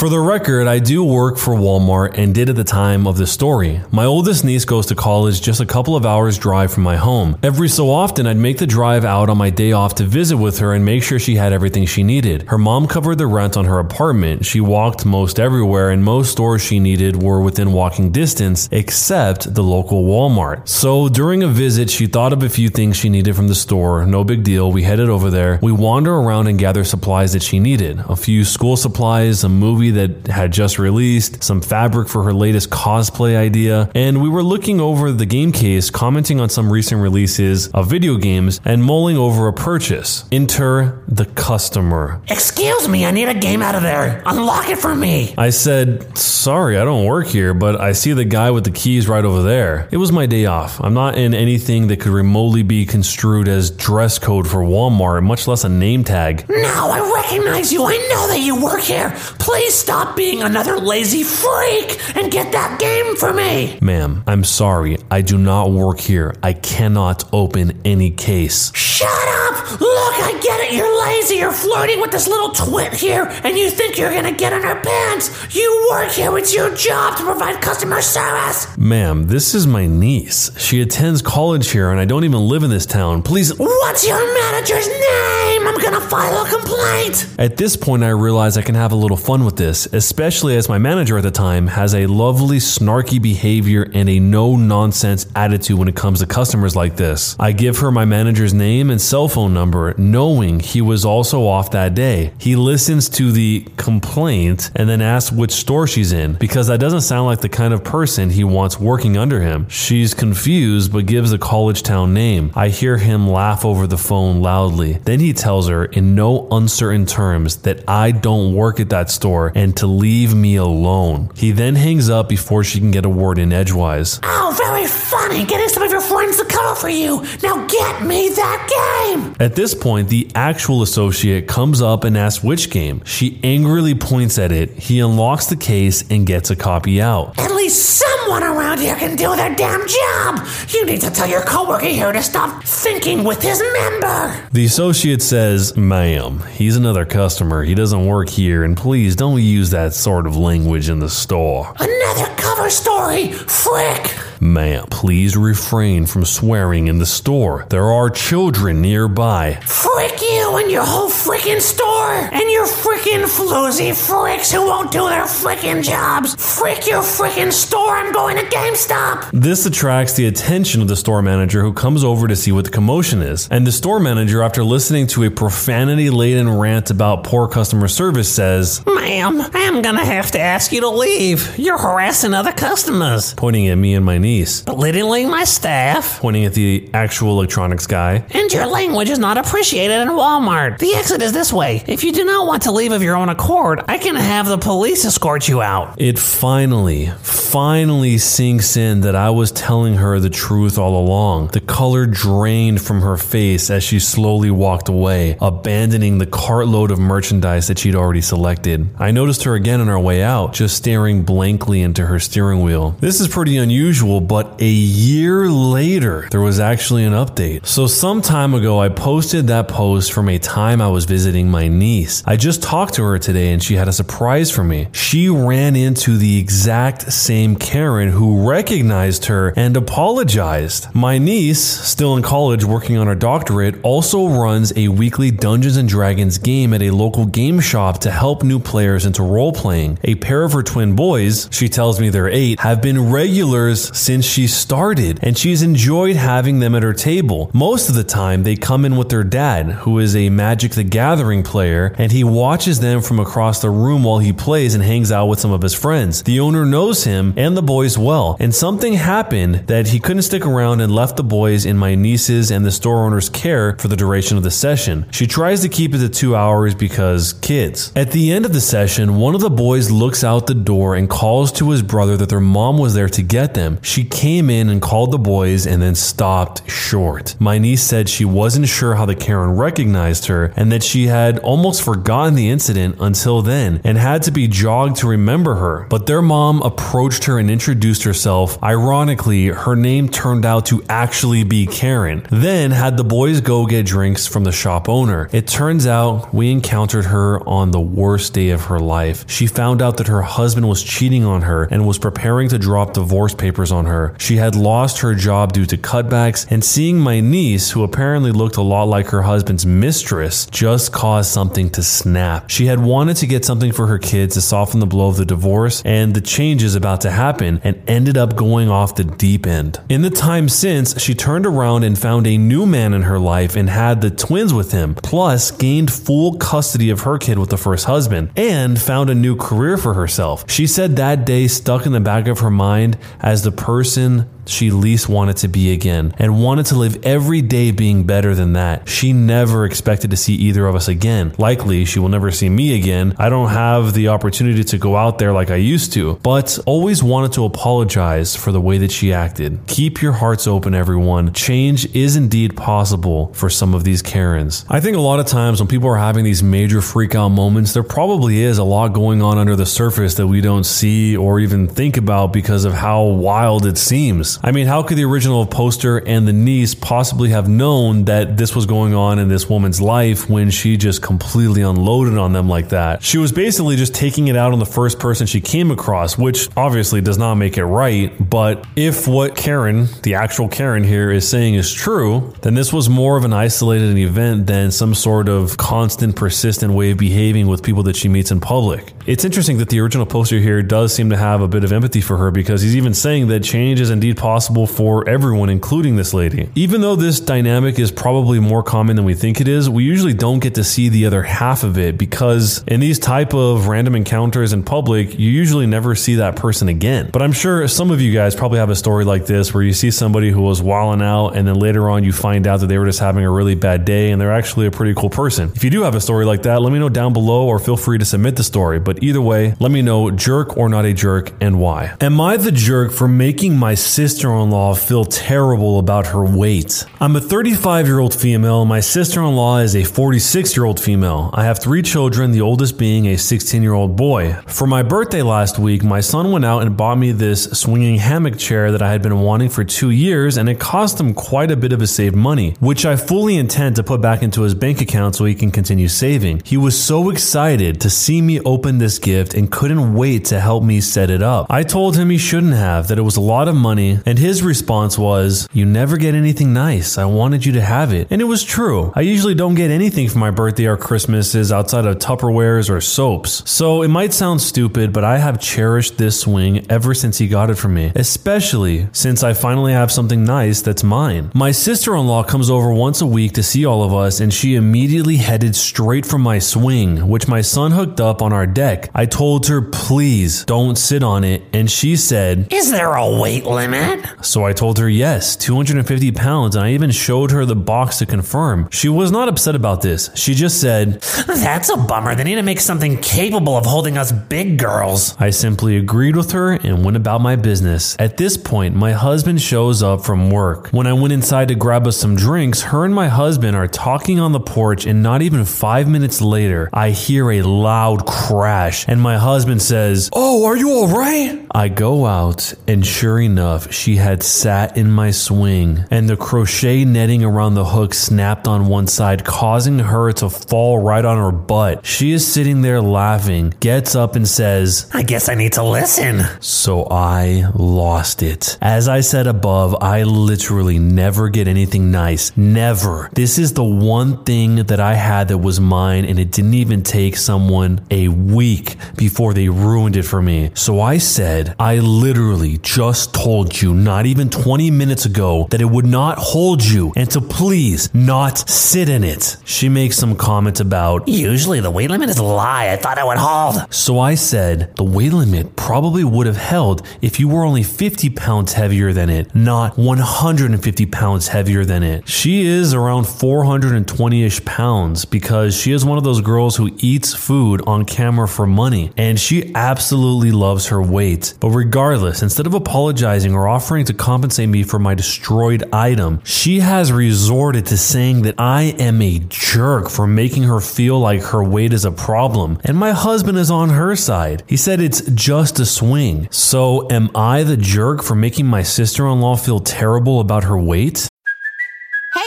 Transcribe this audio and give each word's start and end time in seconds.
For 0.00 0.08
the 0.08 0.18
record, 0.18 0.66
I 0.66 0.78
do 0.78 1.04
work 1.04 1.36
for 1.36 1.52
Walmart 1.52 2.16
and 2.16 2.34
did 2.34 2.48
at 2.48 2.56
the 2.56 2.64
time 2.64 3.06
of 3.06 3.18
this 3.18 3.30
story. 3.30 3.82
My 3.90 4.06
oldest 4.06 4.46
niece 4.46 4.64
goes 4.64 4.86
to 4.86 4.94
college 4.94 5.42
just 5.42 5.60
a 5.60 5.66
couple 5.66 5.94
of 5.94 6.06
hours 6.06 6.38
drive 6.38 6.72
from 6.72 6.84
my 6.84 6.96
home. 6.96 7.36
Every 7.42 7.68
so 7.68 7.90
often, 7.90 8.26
I'd 8.26 8.38
make 8.38 8.56
the 8.56 8.66
drive 8.66 9.04
out 9.04 9.28
on 9.28 9.36
my 9.36 9.50
day 9.50 9.72
off 9.72 9.96
to 9.96 10.04
visit 10.04 10.38
with 10.38 10.60
her 10.60 10.72
and 10.72 10.86
make 10.86 11.02
sure 11.02 11.18
she 11.18 11.34
had 11.34 11.52
everything 11.52 11.84
she 11.84 12.02
needed. 12.02 12.44
Her 12.44 12.56
mom 12.56 12.86
covered 12.88 13.18
the 13.18 13.26
rent 13.26 13.58
on 13.58 13.66
her 13.66 13.78
apartment. 13.78 14.46
She 14.46 14.58
walked 14.58 15.04
most 15.04 15.38
everywhere, 15.38 15.90
and 15.90 16.02
most 16.02 16.32
stores 16.32 16.62
she 16.62 16.80
needed 16.80 17.22
were 17.22 17.42
within 17.42 17.72
walking 17.72 18.10
distance, 18.10 18.70
except 18.72 19.54
the 19.54 19.62
local 19.62 20.04
Walmart. 20.04 20.66
So 20.66 21.10
during 21.10 21.42
a 21.42 21.48
visit, 21.48 21.90
she 21.90 22.06
thought 22.06 22.32
of 22.32 22.42
a 22.42 22.48
few 22.48 22.70
things 22.70 22.96
she 22.96 23.10
needed 23.10 23.36
from 23.36 23.48
the 23.48 23.54
store. 23.54 24.06
No 24.06 24.24
big 24.24 24.44
deal. 24.44 24.72
We 24.72 24.82
headed 24.82 25.10
over 25.10 25.28
there. 25.28 25.58
We 25.60 25.72
wander 25.72 26.14
around 26.14 26.46
and 26.46 26.58
gather 26.58 26.84
supplies 26.84 27.34
that 27.34 27.42
she 27.42 27.58
needed 27.58 28.02
a 28.08 28.16
few 28.16 28.46
school 28.46 28.78
supplies, 28.78 29.44
a 29.44 29.50
movie 29.50 29.89
that 29.92 30.26
had 30.28 30.52
just 30.52 30.78
released, 30.78 31.42
some 31.42 31.60
fabric 31.60 32.08
for 32.08 32.22
her 32.24 32.32
latest 32.32 32.70
cosplay 32.70 33.36
idea, 33.36 33.90
and 33.94 34.22
we 34.22 34.28
were 34.28 34.42
looking 34.42 34.80
over 34.80 35.12
the 35.12 35.26
game 35.26 35.52
case, 35.52 35.90
commenting 35.90 36.40
on 36.40 36.48
some 36.48 36.72
recent 36.72 37.00
releases 37.00 37.68
of 37.68 37.88
video 37.88 38.16
games, 38.16 38.60
and 38.64 38.82
mulling 38.82 39.16
over 39.16 39.48
a 39.48 39.52
purchase. 39.52 40.24
Enter 40.32 41.02
the 41.08 41.26
customer. 41.26 42.20
Excuse 42.28 42.88
me, 42.88 43.04
I 43.04 43.10
need 43.10 43.28
a 43.28 43.34
game 43.34 43.62
out 43.62 43.74
of 43.74 43.82
there. 43.82 44.22
Unlock 44.26 44.68
it 44.68 44.78
for 44.78 44.94
me. 44.94 45.34
I 45.36 45.50
said, 45.50 46.16
Sorry, 46.16 46.78
I 46.78 46.84
don't 46.84 47.04
work 47.04 47.26
here, 47.26 47.52
but 47.52 47.80
I 47.80 47.92
see 47.92 48.12
the 48.12 48.24
guy 48.24 48.50
with 48.50 48.64
the 48.64 48.70
keys 48.70 49.08
right 49.08 49.24
over 49.24 49.42
there. 49.42 49.88
It 49.90 49.98
was 49.98 50.10
my 50.10 50.26
day 50.26 50.46
off. 50.46 50.80
I'm 50.80 50.94
not 50.94 51.16
in 51.18 51.34
anything 51.34 51.88
that 51.88 52.00
could 52.00 52.12
remotely 52.12 52.62
be 52.62 52.86
construed 52.86 53.48
as 53.48 53.70
dress 53.70 54.18
code 54.18 54.48
for 54.48 54.58
Walmart, 54.62 55.22
much 55.22 55.46
less 55.46 55.64
a 55.64 55.68
name 55.68 56.04
tag. 56.04 56.46
No, 56.48 56.90
I 56.90 57.12
recognize 57.14 57.72
you. 57.72 57.84
I 57.84 57.96
know 57.96 58.28
that 58.28 58.40
you 58.40 58.62
work 58.62 58.80
here. 58.80 59.10
Please 59.38 59.79
stop 59.80 60.16
being 60.16 60.42
another 60.42 60.76
lazy 60.78 61.22
freak 61.22 61.98
and 62.16 62.30
get 62.30 62.52
that 62.52 62.78
game 62.78 63.16
for 63.16 63.32
me. 63.32 63.78
Ma'am, 63.80 64.22
I'm 64.26 64.44
sorry. 64.44 64.98
I 65.10 65.22
do 65.22 65.38
not 65.38 65.70
work 65.70 66.00
here. 66.00 66.34
I 66.42 66.52
cannot 66.52 67.24
open 67.32 67.80
any 67.84 68.10
case. 68.10 68.70
Shut 68.74 69.08
up! 69.08 69.80
Look, 69.80 70.14
I 70.20 70.38
get 70.42 70.60
it. 70.60 70.74
You're 70.74 71.00
lazy. 71.06 71.36
You're 71.36 71.52
flirting 71.52 72.00
with 72.00 72.10
this 72.10 72.28
little 72.28 72.50
twit 72.50 72.92
here, 72.92 73.24
and 73.44 73.56
you 73.56 73.70
think 73.70 73.96
you're 73.96 74.12
gonna 74.12 74.32
get 74.32 74.52
in 74.52 74.62
her 74.62 74.80
pants. 74.80 75.54
You 75.54 75.88
work 75.90 76.10
here. 76.10 76.36
It's 76.36 76.54
your 76.54 76.74
job 76.74 77.16
to 77.18 77.24
provide 77.24 77.62
customer 77.62 78.02
service. 78.02 78.66
Ma'am, 78.76 79.28
this 79.28 79.54
is 79.54 79.66
my 79.66 79.86
niece. 79.86 80.50
She 80.58 80.80
attends 80.80 81.22
college 81.22 81.70
here, 81.70 81.90
and 81.90 82.00
I 82.00 82.04
don't 82.04 82.24
even 82.24 82.40
live 82.40 82.62
in 82.62 82.70
this 82.70 82.86
town. 82.86 83.22
Please. 83.22 83.56
What's 83.58 84.06
your 84.06 84.20
manager's 84.34 84.88
name? 84.88 85.59
I'm 85.66 85.78
gonna 85.78 86.00
file 86.00 86.44
a 86.44 86.48
complaint. 86.48 87.28
At 87.38 87.56
this 87.56 87.76
point, 87.76 88.02
I 88.02 88.10
realize 88.10 88.56
I 88.56 88.62
can 88.62 88.74
have 88.74 88.92
a 88.92 88.96
little 88.96 89.16
fun 89.16 89.44
with 89.44 89.56
this, 89.56 89.86
especially 89.92 90.56
as 90.56 90.68
my 90.68 90.78
manager 90.78 91.18
at 91.18 91.22
the 91.22 91.30
time 91.30 91.66
has 91.68 91.94
a 91.94 92.06
lovely, 92.06 92.58
snarky 92.58 93.20
behavior 93.20 93.90
and 93.94 94.08
a 94.08 94.18
no 94.18 94.56
nonsense 94.56 95.26
attitude 95.34 95.78
when 95.78 95.88
it 95.88 95.96
comes 95.96 96.20
to 96.20 96.26
customers 96.26 96.76
like 96.76 96.96
this. 96.96 97.36
I 97.38 97.52
give 97.52 97.78
her 97.78 97.90
my 97.90 98.04
manager's 98.04 98.54
name 98.54 98.90
and 98.90 99.00
cell 99.00 99.28
phone 99.28 99.54
number, 99.54 99.94
knowing 99.96 100.60
he 100.60 100.80
was 100.80 101.04
also 101.04 101.46
off 101.46 101.70
that 101.72 101.94
day. 101.94 102.32
He 102.38 102.56
listens 102.56 103.08
to 103.10 103.32
the 103.32 103.66
complaint 103.76 104.70
and 104.74 104.88
then 104.88 105.00
asks 105.00 105.32
which 105.32 105.52
store 105.52 105.86
she's 105.86 106.12
in, 106.12 106.34
because 106.34 106.66
that 106.68 106.80
doesn't 106.80 107.02
sound 107.02 107.26
like 107.26 107.40
the 107.40 107.48
kind 107.48 107.74
of 107.74 107.84
person 107.84 108.30
he 108.30 108.44
wants 108.44 108.78
working 108.80 109.16
under 109.16 109.40
him. 109.40 109.68
She's 109.68 110.14
confused 110.14 110.92
but 110.92 111.06
gives 111.06 111.30
the 111.30 111.38
college 111.38 111.82
town 111.82 112.14
name. 112.14 112.50
I 112.54 112.68
hear 112.68 112.96
him 112.96 113.28
laugh 113.28 113.64
over 113.64 113.86
the 113.86 113.98
phone 113.98 114.40
loudly. 114.40 114.94
Then 115.04 115.20
he 115.20 115.32
tells 115.32 115.49
her 115.68 115.84
in 115.86 116.14
no 116.14 116.48
uncertain 116.50 117.06
terms 117.06 117.56
that 117.58 117.88
I 117.88 118.12
don't 118.12 118.54
work 118.54 118.78
at 118.80 118.90
that 118.90 119.10
store 119.10 119.52
and 119.54 119.76
to 119.78 119.86
leave 119.86 120.34
me 120.34 120.56
alone. 120.56 121.30
He 121.34 121.50
then 121.52 121.74
hangs 121.74 122.08
up 122.08 122.28
before 122.28 122.62
she 122.64 122.78
can 122.78 122.90
get 122.90 123.04
a 123.04 123.08
word 123.08 123.38
in 123.38 123.52
edgewise. 123.52 124.20
Oh, 124.22 124.54
very 124.56 124.86
funny. 124.86 125.44
Getting 125.44 125.68
some 125.68 125.82
of 125.82 125.90
your 125.90 126.00
friends 126.00 126.36
to 126.38 126.44
cover 126.44 126.59
for 126.74 126.88
you. 126.88 127.24
Now 127.42 127.66
get 127.66 128.02
me 128.02 128.28
that 128.28 129.12
game. 129.14 129.34
At 129.40 129.54
this 129.54 129.74
point, 129.74 130.08
the 130.08 130.30
actual 130.34 130.82
associate 130.82 131.48
comes 131.48 131.80
up 131.82 132.04
and 132.04 132.16
asks 132.16 132.42
which 132.44 132.70
game. 132.70 133.02
She 133.04 133.40
angrily 133.42 133.94
points 133.94 134.38
at 134.38 134.52
it. 134.52 134.70
He 134.78 135.00
unlocks 135.00 135.46
the 135.46 135.56
case 135.56 136.04
and 136.10 136.26
gets 136.26 136.50
a 136.50 136.56
copy 136.56 137.00
out. 137.00 137.38
At 137.38 137.52
least 137.54 137.98
someone 137.98 138.42
around 138.42 138.78
here 138.80 138.96
can 138.96 139.16
do 139.16 139.34
their 139.36 139.54
damn 139.54 139.86
job. 139.86 140.46
You 140.68 140.86
need 140.86 141.00
to 141.02 141.10
tell 141.10 141.28
your 141.28 141.42
coworker 141.42 141.86
here 141.86 142.12
to 142.12 142.22
stop 142.22 142.62
thinking 142.64 143.24
with 143.24 143.42
his 143.42 143.62
member. 143.72 144.48
The 144.52 144.64
associate 144.64 145.22
says, 145.22 145.76
Ma'am, 145.76 146.40
he's 146.52 146.76
another 146.76 147.04
customer. 147.04 147.62
He 147.62 147.74
doesn't 147.74 148.06
work 148.06 148.28
here, 148.28 148.64
and 148.64 148.76
please 148.76 149.16
don't 149.16 149.40
use 149.42 149.70
that 149.70 149.94
sort 149.94 150.26
of 150.26 150.36
language 150.36 150.88
in 150.88 150.98
the 151.00 151.10
store. 151.10 151.74
Another 151.78 152.32
cover 152.36 152.70
story. 152.70 153.32
Frick. 153.32 154.14
Ma'am, 154.42 154.86
please 154.90 155.36
refrain 155.36 156.06
from 156.06 156.24
swearing 156.24 156.86
in 156.86 156.98
the 156.98 157.04
store. 157.04 157.66
There 157.68 157.84
are 157.84 158.08
children 158.08 158.80
nearby. 158.80 159.56
Frick 159.66 160.18
you 160.22 160.56
and 160.56 160.70
your 160.70 160.86
whole 160.86 161.10
freaking 161.10 161.60
store 161.60 161.89
and 162.08 162.50
your 162.50 162.66
freaking 162.66 163.24
floozy 163.24 163.90
fricks 163.90 164.52
who 164.52 164.66
won't 164.66 164.90
do 164.90 165.08
their 165.08 165.24
freaking 165.24 165.82
jobs. 165.82 166.34
Frick 166.58 166.86
your 166.86 167.02
freaking 167.02 167.52
store. 167.52 167.96
I'm 167.96 168.12
going 168.12 168.36
to 168.36 168.42
GameStop. 168.44 169.30
This 169.32 169.66
attracts 169.66 170.14
the 170.14 170.26
attention 170.26 170.82
of 170.82 170.88
the 170.88 170.96
store 170.96 171.22
manager 171.22 171.62
who 171.62 171.72
comes 171.72 172.04
over 172.04 172.28
to 172.28 172.36
see 172.36 172.52
what 172.52 172.64
the 172.64 172.70
commotion 172.70 173.22
is. 173.22 173.48
And 173.50 173.66
the 173.66 173.72
store 173.72 174.00
manager, 174.00 174.42
after 174.42 174.64
listening 174.64 175.06
to 175.08 175.24
a 175.24 175.30
profanity 175.30 176.10
laden 176.10 176.48
rant 176.48 176.90
about 176.90 177.24
poor 177.24 177.48
customer 177.48 177.88
service, 177.88 178.32
says, 178.32 178.84
Ma'am, 178.86 179.40
I'm 179.52 179.82
gonna 179.82 180.04
have 180.04 180.30
to 180.32 180.40
ask 180.40 180.72
you 180.72 180.80
to 180.80 180.88
leave. 180.88 181.58
You're 181.58 181.78
harassing 181.78 182.34
other 182.34 182.52
customers, 182.52 183.34
pointing 183.34 183.68
at 183.68 183.76
me 183.76 183.94
and 183.94 184.04
my 184.04 184.18
niece, 184.18 184.62
belittling 184.62 185.30
my 185.30 185.44
staff, 185.44 186.20
pointing 186.20 186.44
at 186.44 186.54
the 186.54 186.88
actual 186.94 187.32
electronics 187.32 187.86
guy, 187.86 188.24
and 188.30 188.52
your 188.52 188.66
language 188.66 189.10
is 189.10 189.18
not 189.18 189.36
appreciated 189.38 190.00
in 190.00 190.08
Walmart. 190.08 190.78
The 190.78 190.94
exit 190.94 191.22
is 191.22 191.32
this 191.32 191.52
way. 191.52 191.82
If 191.90 192.04
you 192.04 192.12
do 192.12 192.24
not 192.24 192.46
want 192.46 192.62
to 192.62 192.70
leave 192.70 192.92
of 192.92 193.02
your 193.02 193.16
own 193.16 193.30
accord, 193.30 193.82
I 193.88 193.98
can 193.98 194.14
have 194.14 194.46
the 194.46 194.58
police 194.58 195.04
escort 195.04 195.48
you 195.48 195.60
out. 195.60 196.00
It 196.00 196.20
finally, 196.20 197.06
finally 197.20 198.16
sinks 198.18 198.76
in 198.76 199.00
that 199.00 199.16
I 199.16 199.30
was 199.30 199.50
telling 199.50 199.96
her 199.96 200.20
the 200.20 200.30
truth 200.30 200.78
all 200.78 201.04
along. 201.04 201.48
The 201.48 201.60
color 201.60 202.06
drained 202.06 202.80
from 202.80 203.00
her 203.00 203.16
face 203.16 203.70
as 203.70 203.82
she 203.82 203.98
slowly 203.98 204.52
walked 204.52 204.88
away, 204.88 205.36
abandoning 205.40 206.18
the 206.18 206.26
cartload 206.26 206.92
of 206.92 207.00
merchandise 207.00 207.66
that 207.66 207.80
she'd 207.80 207.96
already 207.96 208.20
selected. 208.20 208.88
I 208.96 209.10
noticed 209.10 209.42
her 209.42 209.56
again 209.56 209.80
on 209.80 209.88
our 209.88 209.98
way 209.98 210.22
out, 210.22 210.52
just 210.52 210.76
staring 210.76 211.24
blankly 211.24 211.82
into 211.82 212.06
her 212.06 212.20
steering 212.20 212.62
wheel. 212.62 212.92
This 213.00 213.20
is 213.20 213.26
pretty 213.26 213.56
unusual, 213.56 214.20
but 214.20 214.62
a 214.62 214.70
year 214.70 215.48
later, 215.48 216.28
there 216.30 216.40
was 216.40 216.60
actually 216.60 217.02
an 217.02 217.14
update. 217.14 217.66
So, 217.66 217.88
some 217.88 218.22
time 218.22 218.54
ago, 218.54 218.78
I 218.78 218.90
posted 218.90 219.48
that 219.48 219.66
post 219.66 220.12
from 220.12 220.28
a 220.28 220.38
time 220.38 220.80
I 220.80 220.86
was 220.86 221.04
visiting 221.04 221.50
my 221.50 221.66
niece. 221.80 222.22
I 222.26 222.36
just 222.36 222.62
talked 222.62 222.94
to 222.94 223.02
her 223.02 223.18
today 223.18 223.52
and 223.52 223.62
she 223.62 223.74
had 223.74 223.88
a 223.88 223.92
surprise 223.92 224.50
for 224.50 224.62
me. 224.62 224.88
She 224.92 225.28
ran 225.28 225.74
into 225.74 226.16
the 226.16 226.38
exact 226.38 227.12
same 227.12 227.56
Karen 227.56 228.10
who 228.10 228.48
recognized 228.48 229.24
her 229.24 229.52
and 229.56 229.76
apologized. 229.76 230.94
My 230.94 231.18
niece, 231.18 231.64
still 231.64 232.16
in 232.16 232.22
college 232.22 232.64
working 232.64 232.96
on 232.98 233.06
her 233.06 233.14
doctorate, 233.14 233.76
also 233.82 234.28
runs 234.28 234.72
a 234.76 234.88
weekly 234.88 235.30
Dungeons 235.30 235.76
and 235.76 235.88
Dragons 235.88 236.36
game 236.38 236.74
at 236.74 236.82
a 236.82 236.90
local 236.90 237.24
game 237.26 237.60
shop 237.60 237.98
to 238.00 238.10
help 238.10 238.42
new 238.42 238.60
players 238.60 239.06
into 239.06 239.22
role 239.22 239.52
playing. 239.52 239.98
A 240.04 240.14
pair 240.16 240.44
of 240.44 240.52
her 240.52 240.62
twin 240.62 240.94
boys, 240.94 241.48
she 241.50 241.68
tells 241.68 241.98
me 241.98 242.10
they're 242.10 242.28
eight, 242.28 242.60
have 242.60 242.82
been 242.82 243.10
regulars 243.10 243.96
since 243.96 244.26
she 244.26 244.46
started, 244.46 245.18
and 245.22 245.36
she's 245.38 245.62
enjoyed 245.62 246.16
having 246.16 246.60
them 246.60 246.74
at 246.74 246.82
her 246.82 246.92
table. 246.92 247.50
Most 247.54 247.88
of 247.88 247.94
the 247.94 248.04
time, 248.04 248.42
they 248.42 248.56
come 248.56 248.84
in 248.84 248.96
with 248.96 249.08
their 249.08 249.24
dad, 249.24 249.66
who 249.82 249.98
is 249.98 250.14
a 250.14 250.28
Magic 250.28 250.72
the 250.72 250.84
Gathering 250.84 251.42
player, 251.42 251.69
and 251.76 252.12
he 252.12 252.24
watches 252.24 252.80
them 252.80 253.02
from 253.02 253.20
across 253.20 253.60
the 253.60 253.70
room 253.70 254.04
while 254.04 254.18
he 254.18 254.32
plays 254.32 254.74
and 254.74 254.82
hangs 254.82 255.12
out 255.12 255.26
with 255.26 255.40
some 255.40 255.52
of 255.52 255.62
his 255.62 255.74
friends. 255.74 256.22
The 256.22 256.40
owner 256.40 256.64
knows 256.64 257.04
him 257.04 257.34
and 257.36 257.56
the 257.56 257.62
boys 257.62 257.96
well, 257.96 258.36
and 258.40 258.54
something 258.54 258.94
happened 258.94 259.66
that 259.66 259.88
he 259.88 260.00
couldn't 260.00 260.22
stick 260.22 260.44
around 260.44 260.80
and 260.80 260.94
left 260.94 261.16
the 261.16 261.24
boys 261.24 261.66
in 261.66 261.76
my 261.76 261.94
niece's 261.94 262.50
and 262.50 262.64
the 262.64 262.70
store 262.70 263.04
owner's 263.04 263.28
care 263.28 263.76
for 263.78 263.88
the 263.88 263.96
duration 263.96 264.36
of 264.36 264.42
the 264.42 264.50
session. 264.50 265.06
She 265.10 265.26
tries 265.26 265.60
to 265.62 265.68
keep 265.68 265.94
it 265.94 265.98
to 265.98 266.08
two 266.08 266.36
hours 266.36 266.74
because 266.74 267.34
kids. 267.34 267.92
At 267.94 268.10
the 268.10 268.32
end 268.32 268.44
of 268.44 268.52
the 268.52 268.60
session, 268.60 269.16
one 269.16 269.34
of 269.34 269.40
the 269.40 269.50
boys 269.50 269.90
looks 269.90 270.24
out 270.24 270.46
the 270.46 270.54
door 270.54 270.94
and 270.96 271.08
calls 271.08 271.52
to 271.52 271.70
his 271.70 271.82
brother 271.82 272.16
that 272.16 272.28
their 272.28 272.40
mom 272.40 272.78
was 272.78 272.94
there 272.94 273.08
to 273.08 273.22
get 273.22 273.54
them. 273.54 273.78
She 273.82 274.04
came 274.04 274.50
in 274.50 274.68
and 274.68 274.82
called 274.82 275.12
the 275.12 275.18
boys 275.18 275.66
and 275.66 275.80
then 275.82 275.94
stopped 275.94 276.68
short. 276.70 277.36
My 277.38 277.58
niece 277.58 277.82
said 277.82 278.08
she 278.08 278.24
wasn't 278.24 278.68
sure 278.68 278.94
how 278.94 279.06
the 279.06 279.14
Karen 279.14 279.56
recognized 279.56 280.26
her 280.26 280.52
and 280.56 280.72
that 280.72 280.82
she 280.82 281.06
had 281.06 281.38
almost 281.38 281.59
almost 281.60 281.82
forgotten 281.82 282.36
the 282.36 282.48
incident 282.48 282.96
until 283.00 283.42
then 283.42 283.82
and 283.84 283.98
had 283.98 284.22
to 284.22 284.30
be 284.30 284.48
jogged 284.48 284.96
to 284.96 285.06
remember 285.06 285.56
her. 285.56 285.86
But 285.90 286.06
their 286.06 286.22
mom 286.22 286.62
approached 286.62 287.24
her 287.24 287.38
and 287.38 287.50
introduced 287.50 288.04
herself. 288.04 288.60
Ironically, 288.62 289.48
her 289.48 289.76
name 289.76 290.08
turned 290.08 290.46
out 290.46 290.64
to 290.66 290.82
actually 290.88 291.44
be 291.44 291.66
Karen. 291.66 292.26
Then 292.30 292.70
had 292.70 292.96
the 292.96 293.04
boys 293.04 293.42
go 293.42 293.66
get 293.66 293.84
drinks 293.84 294.26
from 294.26 294.44
the 294.44 294.52
shop 294.52 294.88
owner. 294.88 295.28
It 295.32 295.46
turns 295.46 295.86
out 295.86 296.32
we 296.32 296.50
encountered 296.50 297.04
her 297.04 297.46
on 297.46 297.72
the 297.72 297.80
worst 297.80 298.32
day 298.32 298.48
of 298.48 298.64
her 298.64 298.80
life. 298.80 299.26
She 299.28 299.46
found 299.46 299.82
out 299.82 299.98
that 299.98 300.06
her 300.06 300.22
husband 300.22 300.66
was 300.66 300.82
cheating 300.82 301.26
on 301.26 301.42
her 301.42 301.64
and 301.64 301.86
was 301.86 301.98
preparing 301.98 302.48
to 302.48 302.58
drop 302.58 302.94
divorce 302.94 303.34
papers 303.34 303.70
on 303.70 303.84
her. 303.84 304.14
She 304.16 304.38
had 304.38 304.56
lost 304.56 305.00
her 305.00 305.14
job 305.14 305.52
due 305.52 305.66
to 305.66 305.76
cutbacks, 305.76 306.46
and 306.50 306.64
seeing 306.64 306.98
my 306.98 307.20
niece, 307.20 307.72
who 307.72 307.82
apparently 307.82 308.32
looked 308.32 308.56
a 308.56 308.62
lot 308.62 308.84
like 308.84 309.08
her 309.08 309.20
husband's 309.20 309.66
mistress, 309.66 310.46
just 310.46 310.90
caused 310.90 311.30
something 311.30 311.49
to 311.50 311.82
snap. 311.82 312.48
She 312.48 312.66
had 312.66 312.80
wanted 312.80 313.16
to 313.16 313.26
get 313.26 313.44
something 313.44 313.72
for 313.72 313.88
her 313.88 313.98
kids 313.98 314.34
to 314.34 314.40
soften 314.40 314.78
the 314.78 314.86
blow 314.86 315.08
of 315.08 315.16
the 315.16 315.24
divorce 315.24 315.82
and 315.84 316.14
the 316.14 316.20
changes 316.20 316.76
about 316.76 317.00
to 317.00 317.10
happen, 317.10 317.60
and 317.64 317.82
ended 317.88 318.16
up 318.16 318.36
going 318.36 318.70
off 318.70 318.94
the 318.94 319.04
deep 319.04 319.46
end. 319.46 319.80
In 319.88 320.02
the 320.02 320.10
time 320.10 320.48
since, 320.48 321.00
she 321.00 321.14
turned 321.14 321.46
around 321.46 321.82
and 321.82 321.98
found 321.98 322.26
a 322.26 322.38
new 322.38 322.66
man 322.66 322.94
in 322.94 323.02
her 323.02 323.18
life 323.18 323.56
and 323.56 323.68
had 323.68 324.00
the 324.00 324.10
twins 324.10 324.54
with 324.54 324.70
him, 324.70 324.94
plus 324.94 325.50
gained 325.50 325.92
full 325.92 326.36
custody 326.36 326.90
of 326.90 327.00
her 327.00 327.18
kid 327.18 327.38
with 327.38 327.50
the 327.50 327.56
first 327.56 327.86
husband, 327.86 328.30
and 328.36 328.80
found 328.80 329.10
a 329.10 329.14
new 329.14 329.34
career 329.34 329.76
for 329.76 329.94
herself. 329.94 330.48
She 330.48 330.68
said 330.68 330.96
that 330.96 331.26
day 331.26 331.48
stuck 331.48 331.84
in 331.84 331.92
the 331.92 332.00
back 332.00 332.28
of 332.28 332.38
her 332.38 332.50
mind 332.50 332.96
as 333.18 333.42
the 333.42 333.52
person 333.52 334.28
she 334.50 334.70
least 334.70 335.08
wanted 335.08 335.36
to 335.38 335.48
be 335.48 335.72
again 335.72 336.14
and 336.18 336.42
wanted 336.42 336.66
to 336.66 336.76
live 336.76 337.04
every 337.04 337.42
day 337.42 337.70
being 337.70 338.04
better 338.04 338.34
than 338.34 338.54
that. 338.54 338.88
She 338.88 339.12
never 339.12 339.64
expected 339.64 340.10
to 340.10 340.16
see 340.16 340.34
either 340.34 340.66
of 340.66 340.74
us 340.74 340.88
again. 340.88 341.34
Likely, 341.38 341.84
she 341.84 341.98
will 341.98 342.08
never 342.08 342.30
see 342.30 342.48
me 342.48 342.74
again. 342.78 343.14
I 343.18 343.28
don't 343.28 343.50
have 343.50 343.94
the 343.94 344.08
opportunity 344.08 344.64
to 344.64 344.78
go 344.78 344.96
out 344.96 345.18
there 345.18 345.32
like 345.32 345.50
I 345.50 345.56
used 345.56 345.92
to, 345.94 346.16
but 346.22 346.58
always 346.66 347.02
wanted 347.02 347.32
to 347.32 347.44
apologize 347.44 348.36
for 348.36 348.52
the 348.52 348.60
way 348.60 348.78
that 348.78 348.90
she 348.90 349.12
acted. 349.12 349.60
Keep 349.66 350.02
your 350.02 350.12
hearts 350.12 350.46
open, 350.46 350.74
everyone. 350.74 351.32
Change 351.32 351.94
is 351.94 352.16
indeed 352.16 352.56
possible 352.56 353.32
for 353.34 353.48
some 353.48 353.74
of 353.74 353.84
these 353.84 354.02
Karens. 354.02 354.64
I 354.68 354.80
think 354.80 354.96
a 354.96 355.00
lot 355.00 355.20
of 355.20 355.26
times 355.26 355.60
when 355.60 355.68
people 355.68 355.88
are 355.88 355.96
having 355.96 356.24
these 356.24 356.42
major 356.42 356.80
freak 356.80 357.14
out 357.14 357.28
moments, 357.28 357.72
there 357.72 357.82
probably 357.82 358.40
is 358.40 358.58
a 358.58 358.64
lot 358.64 358.92
going 358.92 359.22
on 359.22 359.38
under 359.38 359.56
the 359.56 359.66
surface 359.66 360.14
that 360.14 360.26
we 360.26 360.40
don't 360.40 360.64
see 360.64 361.16
or 361.16 361.40
even 361.40 361.68
think 361.68 361.96
about 361.96 362.32
because 362.32 362.64
of 362.64 362.72
how 362.72 363.04
wild 363.04 363.66
it 363.66 363.78
seems. 363.78 364.38
I 364.42 364.52
mean, 364.52 364.66
how 364.66 364.82
could 364.82 364.96
the 364.96 365.04
original 365.04 365.44
poster 365.44 365.98
and 365.98 366.26
the 366.26 366.32
niece 366.32 366.74
possibly 366.74 367.28
have 367.28 367.46
known 367.46 368.06
that 368.06 368.38
this 368.38 368.54
was 368.56 368.64
going 368.64 368.94
on 368.94 369.18
in 369.18 369.28
this 369.28 369.50
woman's 369.50 369.82
life 369.82 370.30
when 370.30 370.50
she 370.50 370.78
just 370.78 371.02
completely 371.02 371.60
unloaded 371.60 372.16
on 372.16 372.32
them 372.32 372.48
like 372.48 372.70
that? 372.70 373.02
She 373.02 373.18
was 373.18 373.32
basically 373.32 373.76
just 373.76 373.94
taking 373.94 374.28
it 374.28 374.36
out 374.36 374.52
on 374.52 374.58
the 374.58 374.66
first 374.66 374.98
person 374.98 375.26
she 375.26 375.42
came 375.42 375.70
across, 375.70 376.16
which 376.16 376.48
obviously 376.56 377.02
does 377.02 377.18
not 377.18 377.34
make 377.34 377.58
it 377.58 377.66
right. 377.66 378.12
But 378.30 378.66
if 378.76 379.06
what 379.06 379.36
Karen, 379.36 379.88
the 380.04 380.14
actual 380.14 380.48
Karen 380.48 380.84
here, 380.84 381.10
is 381.10 381.28
saying 381.28 381.54
is 381.54 381.70
true, 381.70 382.32
then 382.40 382.54
this 382.54 382.72
was 382.72 382.88
more 382.88 383.18
of 383.18 383.24
an 383.24 383.34
isolated 383.34 383.98
event 383.98 384.46
than 384.46 384.70
some 384.70 384.94
sort 384.94 385.28
of 385.28 385.58
constant, 385.58 386.16
persistent 386.16 386.72
way 386.72 386.92
of 386.92 386.98
behaving 386.98 387.46
with 387.46 387.62
people 387.62 387.82
that 387.82 387.96
she 387.96 388.08
meets 388.08 388.30
in 388.30 388.40
public. 388.40 388.94
It's 389.06 389.24
interesting 389.24 389.58
that 389.58 389.70
the 389.70 389.80
original 389.80 390.04
poster 390.04 390.38
here 390.38 390.62
does 390.62 390.94
seem 390.94 391.10
to 391.10 391.16
have 391.16 391.40
a 391.40 391.48
bit 391.48 391.64
of 391.64 391.72
empathy 391.72 392.00
for 392.00 392.18
her 392.18 392.30
because 392.30 392.60
he's 392.60 392.76
even 392.76 392.92
saying 392.92 393.28
that 393.28 393.42
change 393.42 393.80
is 393.80 393.90
indeed 393.90 394.16
possible 394.16 394.66
for 394.66 395.08
everyone, 395.08 395.48
including 395.48 395.96
this 395.96 396.12
lady. 396.12 396.50
Even 396.54 396.82
though 396.82 396.96
this 396.96 397.18
dynamic 397.18 397.78
is 397.78 397.90
probably 397.90 398.38
more 398.38 398.62
common 398.62 398.96
than 398.96 399.04
we 399.04 399.14
think 399.14 399.40
it 399.40 399.48
is, 399.48 399.70
we 399.70 399.84
usually 399.84 400.12
don't 400.12 400.40
get 400.40 400.54
to 400.56 400.64
see 400.64 400.90
the 400.90 401.06
other 401.06 401.22
half 401.22 401.64
of 401.64 401.78
it 401.78 401.96
because 401.96 402.62
in 402.68 402.80
these 402.80 402.98
type 402.98 403.32
of 403.32 403.68
random 403.68 403.96
encounters 403.96 404.52
in 404.52 404.62
public, 404.62 405.18
you 405.18 405.30
usually 405.30 405.66
never 405.66 405.94
see 405.94 406.16
that 406.16 406.36
person 406.36 406.68
again. 406.68 407.08
But 407.10 407.22
I'm 407.22 407.32
sure 407.32 407.66
some 407.68 407.90
of 407.90 408.00
you 408.00 408.12
guys 408.12 408.34
probably 408.34 408.58
have 408.58 408.70
a 408.70 408.76
story 408.76 409.04
like 409.04 409.26
this 409.26 409.54
where 409.54 409.62
you 409.62 409.72
see 409.72 409.90
somebody 409.90 410.30
who 410.30 410.42
was 410.42 410.62
wilding 410.62 411.02
out 411.02 411.30
and 411.30 411.48
then 411.48 411.54
later 411.56 411.88
on 411.88 412.04
you 412.04 412.12
find 412.12 412.46
out 412.46 412.60
that 412.60 412.66
they 412.66 412.78
were 412.78 412.86
just 412.86 413.00
having 413.00 413.24
a 413.24 413.30
really 413.30 413.54
bad 413.54 413.84
day 413.84 414.10
and 414.10 414.20
they're 414.20 414.32
actually 414.32 414.66
a 414.66 414.70
pretty 414.70 414.94
cool 414.94 415.10
person. 415.10 415.50
If 415.54 415.64
you 415.64 415.70
do 415.70 415.82
have 415.82 415.94
a 415.94 416.00
story 416.00 416.26
like 416.26 416.42
that, 416.42 416.60
let 416.60 416.72
me 416.72 416.78
know 416.78 416.88
down 416.88 417.12
below 417.12 417.46
or 417.46 417.58
feel 417.58 417.76
free 417.76 417.98
to 417.98 418.04
submit 418.04 418.36
the 418.36 418.44
story. 418.44 418.78
But 418.78 418.99
either 419.02 419.20
way, 419.20 419.54
let 419.60 419.70
me 419.70 419.82
know 419.82 420.10
jerk 420.10 420.56
or 420.56 420.68
not 420.68 420.84
a 420.84 420.92
jerk 420.92 421.32
and 421.40 421.60
why. 421.60 421.96
Am 422.00 422.20
I 422.20 422.36
the 422.36 422.52
jerk 422.52 422.92
for 422.92 423.08
making 423.08 423.56
my 423.56 423.74
sister 423.74 424.32
in 424.34 424.50
law 424.50 424.74
feel 424.74 425.04
terrible 425.04 425.78
about 425.78 426.08
her 426.08 426.24
weight? 426.24 426.84
I'm 427.00 427.16
a 427.16 427.20
35 427.20 427.86
year 427.86 427.98
old 427.98 428.14
female. 428.14 428.64
My 428.64 428.80
sister 428.80 429.20
in 429.20 429.36
law 429.36 429.58
is 429.58 429.76
a 429.76 429.84
46 429.84 430.56
year 430.56 430.64
old 430.64 430.80
female. 430.80 431.30
I 431.32 431.44
have 431.44 431.58
three 431.58 431.82
children, 431.82 432.32
the 432.32 432.40
oldest 432.40 432.78
being 432.78 433.06
a 433.06 433.16
16 433.16 433.62
year 433.62 433.74
old 433.74 433.96
boy. 433.96 434.34
For 434.46 434.66
my 434.66 434.82
birthday 434.82 435.22
last 435.22 435.58
week, 435.58 435.82
my 435.82 436.00
son 436.00 436.32
went 436.32 436.44
out 436.44 436.62
and 436.62 436.76
bought 436.76 436.98
me 436.98 437.12
this 437.12 437.44
swinging 437.44 437.96
hammock 437.96 438.38
chair 438.38 438.72
that 438.72 438.82
I 438.82 438.90
had 438.90 439.02
been 439.02 439.20
wanting 439.20 439.48
for 439.48 439.64
two 439.64 439.90
years, 439.90 440.36
and 440.36 440.48
it 440.48 440.58
cost 440.58 440.98
him 441.00 441.14
quite 441.14 441.50
a 441.50 441.56
bit 441.56 441.72
of 441.72 441.80
his 441.80 441.94
saved 441.94 442.16
money, 442.16 442.56
which 442.60 442.84
I 442.84 442.96
fully 442.96 443.36
intend 443.36 443.76
to 443.76 443.82
put 443.84 444.00
back 444.00 444.22
into 444.22 444.42
his 444.42 444.54
bank 444.54 444.80
account 444.80 445.14
so 445.14 445.24
he 445.24 445.34
can 445.34 445.50
continue 445.50 445.88
saving. 445.88 446.42
He 446.44 446.56
was 446.56 446.80
so 446.80 447.10
excited 447.10 447.80
to 447.80 447.90
see 447.90 448.20
me 448.20 448.40
open 448.40 448.78
this 448.80 448.98
gift 448.98 449.34
and 449.34 449.50
couldn't 449.50 449.94
wait 449.94 450.24
to 450.26 450.40
help 450.40 450.64
me 450.64 450.80
set 450.80 451.10
it 451.10 451.22
up. 451.22 451.46
I 451.48 451.62
told 451.62 451.96
him 451.96 452.10
he 452.10 452.18
shouldn't 452.18 452.54
have, 452.54 452.88
that 452.88 452.98
it 452.98 453.02
was 453.02 453.16
a 453.16 453.20
lot 453.20 453.46
of 453.46 453.54
money, 453.54 454.00
and 454.04 454.18
his 454.18 454.42
response 454.42 454.98
was, 454.98 455.48
You 455.52 455.64
never 455.64 455.96
get 455.96 456.14
anything 456.14 456.52
nice. 456.52 456.98
I 456.98 457.04
wanted 457.04 457.44
you 457.46 457.52
to 457.52 457.60
have 457.60 457.92
it. 457.92 458.08
And 458.10 458.20
it 458.20 458.24
was 458.24 458.42
true. 458.42 458.92
I 458.96 459.02
usually 459.02 459.34
don't 459.34 459.54
get 459.54 459.70
anything 459.70 460.08
for 460.08 460.18
my 460.18 460.30
birthday 460.30 460.66
or 460.66 460.76
Christmases 460.76 461.52
outside 461.52 461.86
of 461.86 461.98
Tupperwares 461.98 462.68
or 462.68 462.80
soaps. 462.80 463.48
So 463.48 463.82
it 463.82 463.88
might 463.88 464.12
sound 464.12 464.40
stupid, 464.40 464.92
but 464.92 465.04
I 465.04 465.18
have 465.18 465.40
cherished 465.40 465.98
this 465.98 466.20
swing 466.20 466.66
ever 466.70 466.94
since 466.94 467.18
he 467.18 467.28
got 467.28 467.50
it 467.50 467.56
for 467.56 467.68
me, 467.68 467.92
especially 467.94 468.88
since 468.92 469.22
I 469.22 469.34
finally 469.34 469.72
have 469.72 469.92
something 469.92 470.24
nice 470.24 470.62
that's 470.62 470.82
mine. 470.82 471.30
My 471.34 471.50
sister 471.50 471.94
in 471.94 472.06
law 472.06 472.22
comes 472.22 472.50
over 472.50 472.72
once 472.72 473.00
a 473.00 473.06
week 473.06 473.32
to 473.32 473.42
see 473.42 473.64
all 473.64 473.84
of 473.84 473.92
us, 473.92 474.20
and 474.20 474.32
she 474.32 474.54
immediately 474.54 475.16
headed 475.16 475.54
straight 475.54 476.06
for 476.06 476.18
my 476.18 476.38
swing, 476.38 477.08
which 477.08 477.28
my 477.28 477.40
son 477.40 477.72
hooked 477.72 478.00
up 478.00 478.22
on 478.22 478.32
our 478.32 478.46
deck. 478.46 478.69
I 478.94 479.06
told 479.06 479.46
her, 479.48 479.62
please 479.62 480.44
don't 480.44 480.76
sit 480.76 481.02
on 481.02 481.24
it, 481.24 481.42
and 481.52 481.70
she 481.70 481.96
said, 481.96 482.52
Is 482.52 482.70
there 482.70 482.94
a 482.94 483.18
weight 483.20 483.44
limit? 483.44 484.06
so 484.24 484.44
I 484.44 484.52
told 484.52 484.78
her 484.78 484.88
yes, 484.88 485.36
250 485.36 486.12
pounds, 486.12 486.54
and 486.56 486.64
I 486.64 486.72
even 486.72 486.90
showed 486.90 487.30
her 487.30 487.44
the 487.44 487.56
box 487.56 487.98
to 487.98 488.06
confirm. 488.06 488.68
She 488.70 488.88
was 488.88 489.10
not 489.10 489.28
upset 489.28 489.54
about 489.54 489.82
this. 489.82 490.10
She 490.14 490.34
just 490.34 490.60
said, 490.60 491.00
That's 491.26 491.68
a 491.70 491.76
bummer. 491.76 492.14
They 492.14 492.24
need 492.24 492.36
to 492.36 492.42
make 492.42 492.60
something 492.60 493.00
capable 493.00 493.56
of 493.56 493.66
holding 493.66 493.96
us 493.98 494.12
big 494.12 494.58
girls. 494.58 495.16
I 495.18 495.30
simply 495.30 495.76
agreed 495.76 496.16
with 496.16 496.32
her 496.32 496.52
and 496.52 496.84
went 496.84 496.96
about 496.96 497.20
my 497.20 497.36
business. 497.36 497.96
At 497.98 498.16
this 498.16 498.36
point, 498.36 498.74
my 498.76 498.92
husband 498.92 499.40
shows 499.40 499.82
up 499.82 500.04
from 500.04 500.30
work. 500.30 500.68
When 500.70 500.86
I 500.86 500.92
went 500.92 501.12
inside 501.12 501.48
to 501.48 501.54
grab 501.54 501.86
us 501.86 501.96
some 501.96 502.16
drinks, 502.16 502.62
her 502.62 502.84
and 502.84 502.94
my 502.94 503.08
husband 503.08 503.56
are 503.56 503.66
talking 503.68 504.20
on 504.20 504.32
the 504.32 504.40
porch, 504.40 504.86
and 504.86 505.02
not 505.02 505.22
even 505.22 505.44
five 505.44 505.88
minutes 505.88 506.20
later, 506.20 506.68
I 506.72 506.90
hear 506.90 507.30
a 507.30 507.42
loud 507.42 508.06
crash, 508.06 508.59
and 508.68 509.00
my 509.00 509.16
husband 509.16 509.62
says, 509.62 510.10
Oh, 510.12 510.44
are 510.46 510.56
you 510.56 510.70
alright? 510.70 511.46
I 511.52 511.68
go 511.68 512.06
out, 512.06 512.52
and 512.68 512.86
sure 512.86 513.18
enough, 513.20 513.72
she 513.72 513.96
had 513.96 514.22
sat 514.22 514.76
in 514.76 514.90
my 514.90 515.10
swing, 515.10 515.84
and 515.90 516.08
the 516.08 516.16
crochet 516.16 516.84
netting 516.84 517.24
around 517.24 517.54
the 517.54 517.64
hook 517.64 517.94
snapped 517.94 518.46
on 518.46 518.66
one 518.66 518.86
side, 518.86 519.24
causing 519.24 519.78
her 519.78 520.12
to 520.12 520.28
fall 520.30 520.78
right 520.78 521.04
on 521.04 521.16
her 521.18 521.32
butt. 521.32 521.84
She 521.86 522.12
is 522.12 522.26
sitting 522.26 522.62
there 522.62 522.80
laughing, 522.80 523.54
gets 523.60 523.94
up 523.94 524.14
and 524.16 524.28
says, 524.28 524.88
I 524.92 525.02
guess 525.02 525.28
I 525.28 525.34
need 525.34 525.54
to 525.54 525.64
listen. 525.64 526.22
so 526.40 526.86
I 526.90 527.50
lost 527.54 528.22
it. 528.22 528.58
As 528.60 528.88
I 528.88 529.00
said 529.00 529.26
above, 529.26 529.76
I 529.80 530.02
literally 530.04 530.78
never 530.78 531.28
get 531.28 531.48
anything 531.48 531.90
nice. 531.90 532.36
Never. 532.36 533.10
This 533.14 533.38
is 533.38 533.54
the 533.54 533.64
one 533.64 534.24
thing 534.24 534.56
that 534.56 534.80
I 534.80 534.94
had 534.94 535.28
that 535.28 535.38
was 535.38 535.60
mine, 535.60 536.04
and 536.04 536.18
it 536.18 536.30
didn't 536.30 536.54
even 536.54 536.82
take 536.82 537.16
someone 537.16 537.86
a 537.90 538.08
week 538.50 538.76
before 538.96 539.32
they 539.32 539.48
ruined 539.48 539.96
it 539.96 540.02
for 540.02 540.20
me. 540.20 540.50
So 540.54 540.80
I 540.80 540.98
said, 540.98 541.54
I 541.58 541.74
literally 541.78 542.58
just 542.58 543.14
told 543.14 543.48
you 543.60 543.72
not 543.74 544.06
even 544.06 544.28
20 544.28 544.70
minutes 544.72 545.04
ago 545.06 545.46
that 545.50 545.60
it 545.60 545.70
would 545.74 545.86
not 545.86 546.18
hold 546.18 546.60
you 546.64 546.92
and 546.96 547.08
to 547.12 547.20
please 547.20 547.80
not 547.94 548.36
sit 548.48 548.88
in 548.88 549.04
it. 549.04 549.36
She 549.44 549.68
makes 549.68 549.96
some 549.96 550.16
comment 550.16 550.58
about, 550.60 551.06
Usually 551.06 551.60
the 551.60 551.70
weight 551.70 551.90
limit 551.90 552.08
is 552.10 552.18
a 552.18 552.24
lie. 552.24 552.70
I 552.70 552.76
thought 552.76 552.98
I 552.98 553.04
would 553.04 553.18
hold. 553.18 553.72
so 553.72 554.00
I 554.00 554.14
said 554.16 554.74
the 554.76 554.84
weight 554.84 555.12
limit 555.12 555.54
probably 555.54 556.04
would 556.04 556.26
have 556.26 556.42
held 556.54 556.84
if 557.00 557.20
you 557.20 557.28
were 557.28 557.44
only 557.44 557.62
50 557.62 558.10
pounds 558.10 558.54
heavier 558.54 558.92
than 558.92 559.10
it, 559.10 559.32
not 559.34 559.78
150 559.78 560.86
pounds 560.86 561.28
heavier 561.28 561.64
than 561.64 561.82
it. 561.82 562.08
She 562.08 562.46
is 562.46 562.74
around 562.74 563.04
420 563.04 564.24
ish 564.24 564.44
pounds 564.44 565.04
because 565.04 565.54
she 565.56 565.72
is 565.72 565.84
one 565.84 565.98
of 565.98 566.04
those 566.04 566.20
girls 566.20 566.56
who 566.56 566.70
eats 566.78 567.14
food 567.14 567.62
on 567.66 567.84
camera 567.84 568.26
for 568.26 568.39
money, 568.46 568.92
and 568.96 569.18
she 569.18 569.52
absolutely 569.54 570.32
loves 570.32 570.68
her 570.68 570.80
weight. 570.80 571.34
But 571.40 571.50
regardless, 571.50 572.22
instead 572.22 572.46
of 572.46 572.54
apologizing 572.54 573.34
or 573.34 573.48
offering 573.48 573.84
to 573.86 573.94
compensate 573.94 574.48
me 574.48 574.62
for 574.62 574.78
my 574.78 574.94
destroyed 574.94 575.64
item, 575.72 576.20
she 576.24 576.60
has 576.60 576.92
resorted 576.92 577.66
to 577.66 577.76
saying 577.76 578.22
that 578.22 578.36
I 578.38 578.74
am 578.78 579.02
a 579.02 579.18
jerk 579.18 579.90
for 579.90 580.06
making 580.06 580.44
her 580.44 580.60
feel 580.60 580.98
like 580.98 581.22
her 581.22 581.44
weight 581.44 581.72
is 581.72 581.84
a 581.84 581.92
problem, 581.92 582.58
and 582.64 582.76
my 582.76 582.92
husband 582.92 583.38
is 583.38 583.50
on 583.50 583.70
her 583.70 583.96
side. 583.96 584.42
He 584.46 584.56
said 584.56 584.80
it's 584.80 585.02
just 585.10 585.60
a 585.60 585.66
swing. 585.66 586.28
So, 586.30 586.88
am 586.90 587.10
I 587.14 587.42
the 587.42 587.56
jerk 587.56 588.02
for 588.02 588.14
making 588.14 588.46
my 588.46 588.62
sister 588.62 589.06
in 589.06 589.20
law 589.20 589.36
feel 589.36 589.60
terrible 589.60 590.20
about 590.20 590.44
her 590.44 590.58
weight? 590.58 591.09